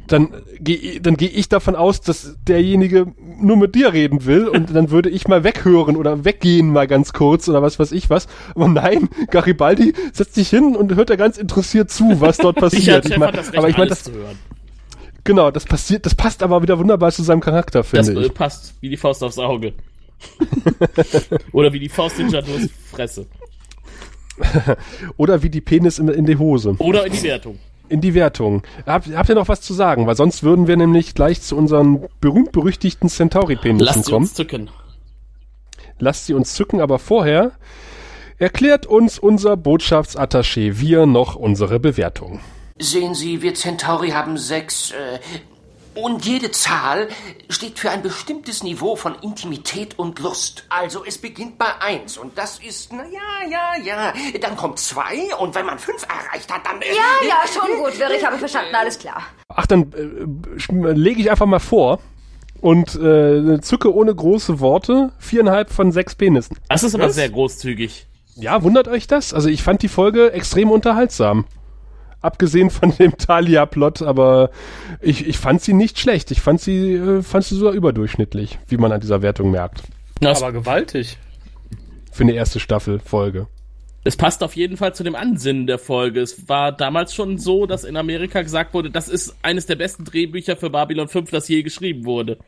[0.07, 4.75] Dann gehe dann geh ich davon aus, dass derjenige nur mit dir reden will und
[4.75, 8.27] dann würde ich mal weghören oder weggehen mal ganz kurz oder was weiß ich was.
[8.55, 13.07] Aber nein, Garibaldi setzt sich hin und hört da ganz interessiert zu, was dort passiert.
[13.07, 14.11] ich mein, aber ich meine, das
[15.25, 18.27] genau, das passiert, das passt aber wieder wunderbar zu seinem Charakter, finde ich.
[18.29, 19.73] Das passt wie die Faust aufs Auge.
[21.53, 23.27] oder wie die Faust in Jados Fresse.
[25.17, 26.75] oder wie die Penis in, in die Hose.
[26.79, 27.59] Oder in die Wertung
[27.93, 28.63] in die Wertung.
[28.87, 30.07] Hab, habt ihr noch was zu sagen?
[30.07, 33.87] Weil sonst würden wir nämlich gleich zu unseren berühmt-berüchtigten Centauri-Penissen kommen.
[33.87, 34.71] Lasst sie uns zücken.
[35.99, 37.53] Lasst sie uns zücken, aber vorher
[38.39, 42.41] erklärt uns unser Botschaftsattaché wir noch unsere Bewertung.
[42.79, 45.21] Sehen Sie, wir Centauri haben sechs äh,
[45.95, 47.09] und jede Zahl
[47.49, 50.65] steht für ein bestimmtes Niveau von Intimität und Lust.
[50.69, 54.13] Also es beginnt bei eins und das ist, na ja, ja, ja.
[54.41, 56.81] Dann kommt zwei und wenn man fünf erreicht hat, dann...
[56.81, 59.23] Äh, ja, ja, schon gut, Wirr, ich habe verstanden, alles klar.
[59.49, 62.01] Ach, dann äh, lege ich einfach mal vor
[62.61, 66.57] und äh, zücke ohne große Worte viereinhalb von sechs Penissen.
[66.69, 67.15] Das ist aber Was?
[67.15, 68.07] sehr großzügig.
[68.37, 69.35] Ja, wundert euch das?
[69.35, 71.45] Also ich fand die Folge extrem unterhaltsam.
[72.23, 74.51] Abgesehen von dem Talia-Plot, aber
[75.01, 76.31] ich, ich fand sie nicht schlecht.
[76.31, 79.83] Ich fand sie, äh, fand sie sogar überdurchschnittlich, wie man an dieser Wertung merkt.
[80.21, 81.19] Das aber gewaltig.
[82.13, 83.49] Für eine erste Staffel Folge.
[84.05, 86.21] Es passt auf jeden Fall zu dem Ansinnen der Folge.
[86.21, 90.05] Es war damals schon so, dass in Amerika gesagt wurde, das ist eines der besten
[90.05, 92.39] Drehbücher für Babylon 5, das je geschrieben wurde.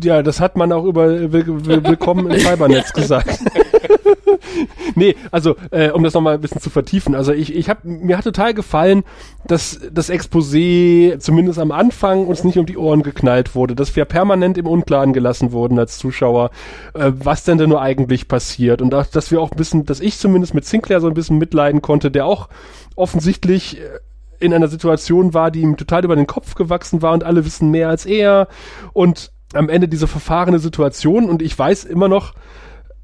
[0.00, 3.40] Ja, das hat man auch über Will Willkommen im Cybernetz gesagt.
[4.94, 8.16] nee, also äh, um das nochmal ein bisschen zu vertiefen, also ich, ich hab, mir
[8.16, 9.04] hat total gefallen,
[9.46, 14.04] dass das Exposé zumindest am Anfang uns nicht um die Ohren geknallt wurde, dass wir
[14.04, 16.50] permanent im Unklaren gelassen wurden als Zuschauer,
[16.94, 18.82] äh, was denn da nur eigentlich passiert.
[18.82, 21.38] Und auch, dass wir auch ein bisschen, dass ich zumindest mit Sinclair so ein bisschen
[21.38, 22.48] mitleiden konnte, der auch
[22.96, 23.98] offensichtlich äh,
[24.38, 27.70] in einer Situation war, die ihm total über den Kopf gewachsen war und alle wissen
[27.70, 28.48] mehr als er.
[28.92, 32.34] Und am Ende diese verfahrene Situation und ich weiß immer noch,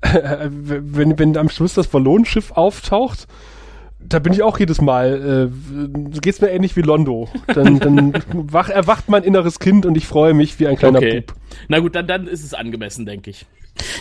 [0.03, 3.27] wenn, wenn am Schluss das Ballonschiff auftaucht,
[4.01, 7.29] da bin ich auch jedes Mal, äh, geht's mir ähnlich wie Londo.
[7.49, 11.23] Dann, dann wach, erwacht mein inneres Kind und ich freue mich wie ein kleiner okay.
[11.23, 11.37] Bub.
[11.69, 13.47] Na gut, dann, dann ist es angemessen, denke ich.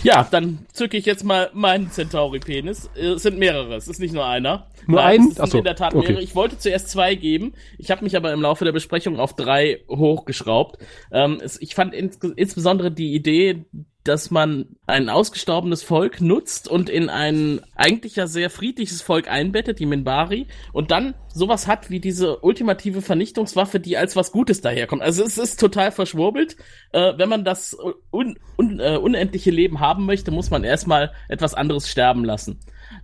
[0.04, 2.90] Ja, dann zücke ich jetzt mal meinen Centauri-Penis.
[2.96, 4.68] Es sind mehrere, es ist nicht nur einer.
[4.88, 5.28] Nur Nein, ein?
[5.30, 6.14] Es sind in der Tat mehrere.
[6.14, 6.24] Okay.
[6.24, 7.54] Ich wollte zuerst zwei geben.
[7.78, 10.80] Ich habe mich aber im Laufe der Besprechung auf drei hochgeschraubt.
[11.12, 13.66] Ähm, es, ich fand ins, insbesondere die Idee,
[14.08, 19.80] dass man ein ausgestorbenes Volk nutzt und in ein eigentlich ja sehr friedliches Volk einbettet,
[19.80, 25.02] die Minbari, und dann sowas hat wie diese ultimative Vernichtungswaffe, die als was Gutes daherkommt.
[25.02, 26.56] Also es ist total verschwurbelt.
[26.94, 27.78] Äh, wenn man das
[28.12, 32.60] un un äh, unendliche Leben haben möchte, muss man erstmal etwas anderes sterben lassen.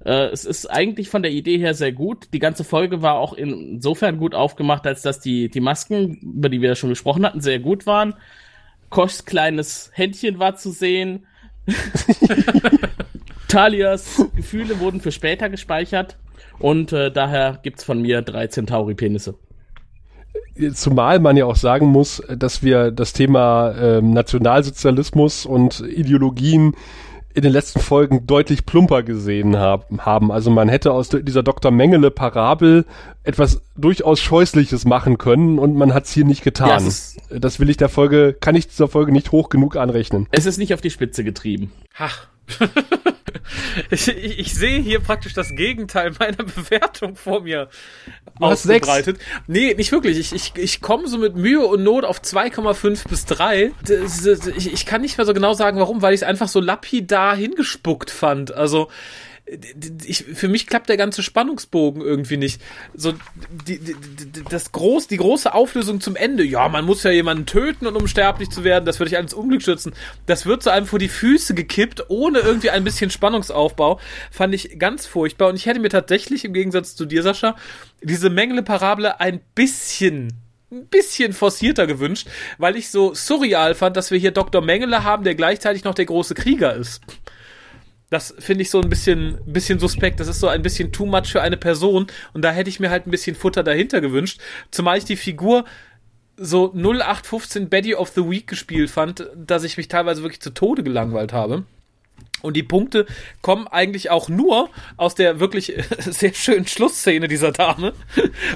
[0.05, 2.29] Äh, es ist eigentlich von der Idee her sehr gut.
[2.33, 6.61] Die ganze Folge war auch insofern gut aufgemacht, als dass die, die Masken, über die
[6.61, 8.15] wir ja schon gesprochen hatten, sehr gut waren.
[8.93, 11.25] Koschs kleines Händchen war zu sehen.
[13.47, 16.19] Talias Gefühle wurden für später gespeichert.
[16.59, 19.33] Und äh, daher gibt's von mir drei Centauri-Penisse.
[20.75, 26.75] Zumal man ja auch sagen muss, dass wir das Thema ähm, Nationalsozialismus und Ideologien
[27.33, 30.31] in den letzten Folgen deutlich plumper gesehen haben.
[30.31, 31.71] Also man hätte aus dieser Dr.
[31.71, 32.85] Mengele Parabel
[33.23, 36.69] etwas durchaus Scheußliches machen können und man hat es hier nicht getan.
[36.69, 40.27] Ja, das will ich der Folge, kann ich dieser Folge nicht hoch genug anrechnen.
[40.31, 41.71] Es ist nicht auf die Spitze getrieben.
[41.97, 42.27] Ach.
[43.89, 47.69] ich, ich, ich, sehe hier praktisch das Gegenteil meiner Bewertung vor mir
[48.39, 49.19] du ausgebreitet.
[49.47, 50.19] Nee, nicht wirklich.
[50.19, 53.71] Ich, ich, ich komme so mit Mühe und Not auf 2,5 bis 3.
[54.57, 57.35] Ich, ich kann nicht mehr so genau sagen, warum, weil ich es einfach so lapidar
[57.35, 58.53] hingespuckt fand.
[58.53, 58.89] Also
[59.45, 62.61] ich, für mich klappt der ganze Spannungsbogen irgendwie nicht.
[62.93, 63.13] So,
[63.67, 63.95] die, die,
[64.49, 68.49] das groß, die große Auflösung zum Ende, ja, man muss ja jemanden töten, um unsterblich
[68.49, 69.93] zu werden, das würde ich alles Unglück schützen.
[70.27, 73.99] Das wird so einem vor die Füße gekippt, ohne irgendwie ein bisschen Spannungsaufbau.
[74.31, 75.49] Fand ich ganz furchtbar.
[75.49, 77.57] Und ich hätte mir tatsächlich, im Gegensatz zu dir, Sascha,
[78.01, 80.33] diese Mengele-Parable ein bisschen
[80.71, 82.27] ein bisschen forcierter gewünscht,
[82.57, 84.59] weil ich so surreal fand, dass wir hier Dr.
[84.59, 87.01] Mengele haben, der gleichzeitig noch der große Krieger ist.
[88.13, 90.19] Das finde ich so ein bisschen, bisschen suspekt.
[90.19, 92.05] Das ist so ein bisschen too much für eine Person.
[92.33, 94.39] Und da hätte ich mir halt ein bisschen Futter dahinter gewünscht.
[94.69, 95.65] Zumal ich die Figur
[96.37, 100.83] so 0815 Betty of the Week gespielt fand, dass ich mich teilweise wirklich zu Tode
[100.83, 101.63] gelangweilt habe.
[102.43, 103.05] Und die Punkte
[103.41, 107.93] kommen eigentlich auch nur aus der wirklich sehr schönen Schlussszene dieser Dame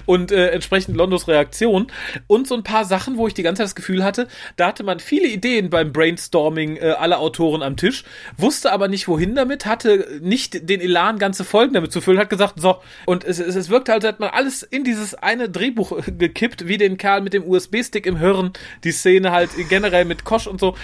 [0.06, 1.88] und äh, entsprechend Londos Reaktion
[2.28, 4.28] und so ein paar Sachen, wo ich die ganze Zeit das Gefühl hatte,
[4.58, 8.04] da hatte man viele Ideen beim Brainstorming äh, aller Autoren am Tisch,
[8.36, 12.30] wusste aber nicht wohin damit, hatte nicht den Elan, ganze Folgen damit zu füllen, hat
[12.30, 15.48] gesagt, so, und es, es, es wirkt halt, als hätte man alles in dieses eine
[15.48, 18.52] Drehbuch äh, gekippt, wie den Kerl mit dem USB-Stick im Hirn,
[18.84, 20.76] die Szene halt generell mit Kosch und so.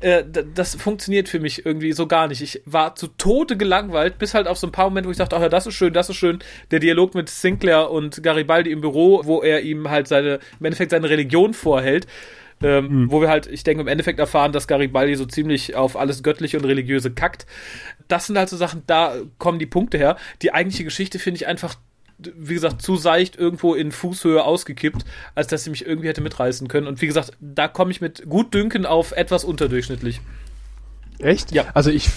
[0.00, 4.34] Äh, das funktioniert für mich irgendwie so gar nicht ich war zu Tode gelangweilt, bis
[4.34, 6.08] halt auf so ein paar Momente, wo ich dachte, ach ja, das ist schön, das
[6.08, 6.38] ist schön.
[6.70, 10.90] Der Dialog mit Sinclair und Garibaldi im Büro, wo er ihm halt seine, im Endeffekt
[10.90, 12.06] seine Religion vorhält.
[12.62, 13.10] Ähm, mhm.
[13.10, 16.56] Wo wir halt, ich denke, im Endeffekt erfahren, dass Garibaldi so ziemlich auf alles Göttliche
[16.56, 17.44] und Religiöse kackt.
[18.08, 20.16] Das sind halt so Sachen, da kommen die Punkte her.
[20.40, 21.76] Die eigentliche Geschichte finde ich einfach
[22.18, 26.68] wie gesagt, zu seicht irgendwo in Fußhöhe ausgekippt, als dass sie mich irgendwie hätte mitreißen
[26.68, 26.86] können.
[26.86, 30.20] Und wie gesagt, da komme ich mit gut Dünken auf etwas unterdurchschnittlich.
[31.18, 31.52] Echt?
[31.52, 31.64] Ja.
[31.74, 32.10] Also ich,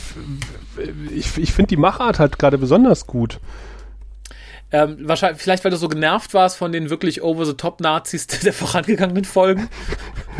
[1.14, 3.40] ich, ich finde die Machart halt gerade besonders gut.
[4.72, 9.68] Ähm, wahrscheinlich, vielleicht, weil du so genervt warst von den wirklich over-the-top-Nazis der vorangegangenen Folgen.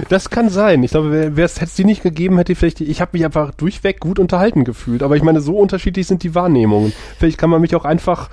[0.10, 0.84] Das kann sein.
[0.84, 4.00] Ich glaube, hätte es die nicht gegeben, hätte ich vielleicht, ich habe mich einfach durchweg
[4.00, 5.02] gut unterhalten gefühlt.
[5.02, 6.94] Aber ich meine, so unterschiedlich sind die Wahrnehmungen.
[7.18, 8.30] Vielleicht kann man mich auch einfach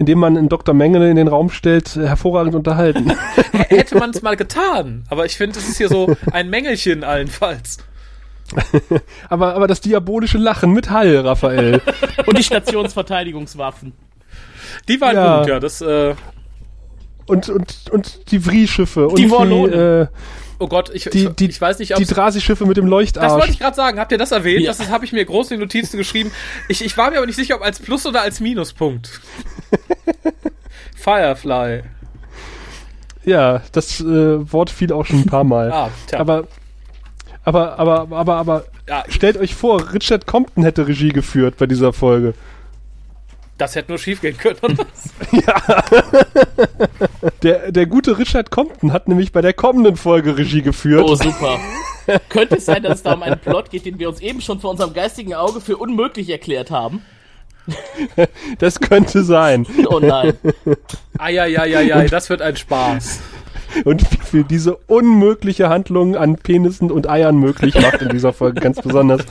[0.00, 0.74] indem man einen Dr.
[0.74, 3.12] Mengele in den Raum stellt, hervorragend unterhalten.
[3.52, 7.76] Hätte man es mal getan, aber ich finde, es ist hier so ein Mängelchen allenfalls.
[9.28, 11.80] aber, aber das diabolische Lachen mit Hall, Raphael.
[12.26, 13.92] Und die Stationsverteidigungswaffen.
[14.88, 15.38] Die waren ja.
[15.38, 15.60] gut, ja.
[15.60, 16.14] Das, äh
[17.26, 19.08] und, und, und die Vri-Schiffe.
[19.16, 20.02] Die Warlonen.
[20.02, 20.06] Äh,
[20.58, 23.24] oh Gott, ich, die, die, ich weiß nicht, ob Die Drasi-Schiffe mit dem Leuchtarsch.
[23.24, 24.00] Das wollte ich gerade sagen.
[24.00, 24.62] Habt ihr das erwähnt?
[24.62, 24.72] Ja.
[24.72, 26.32] Das habe ich mir groß in die Notizen geschrieben.
[26.68, 29.20] Ich, ich war mir aber nicht sicher, ob als Plus- oder als Minuspunkt.
[30.96, 31.82] Firefly.
[33.24, 35.70] Ja, das äh, Wort fiel auch schon ein paar Mal.
[35.70, 36.18] ah, tja.
[36.18, 36.48] Aber
[37.44, 41.92] aber, aber, aber, aber, ja, stellt euch vor, Richard Compton hätte Regie geführt bei dieser
[41.92, 42.34] Folge.
[43.56, 44.86] Das hätte nur schief gehen können, oder?
[45.32, 45.84] ja.
[47.42, 51.04] Der, der gute Richard Compton hat nämlich bei der kommenden Folge Regie geführt.
[51.06, 51.58] Oh, super.
[52.30, 54.60] Könnte es sein, dass es da um einen Plot geht, den wir uns eben schon
[54.60, 57.02] vor unserem geistigen Auge für unmöglich erklärt haben?
[58.58, 59.66] Das könnte sein.
[59.88, 60.32] Oh nein.
[61.18, 63.20] Eieieiei, das wird ein Spaß
[63.84, 68.60] und wie viel diese unmögliche Handlung an Penissen und Eiern möglich macht in dieser Folge
[68.60, 69.22] ganz besonders.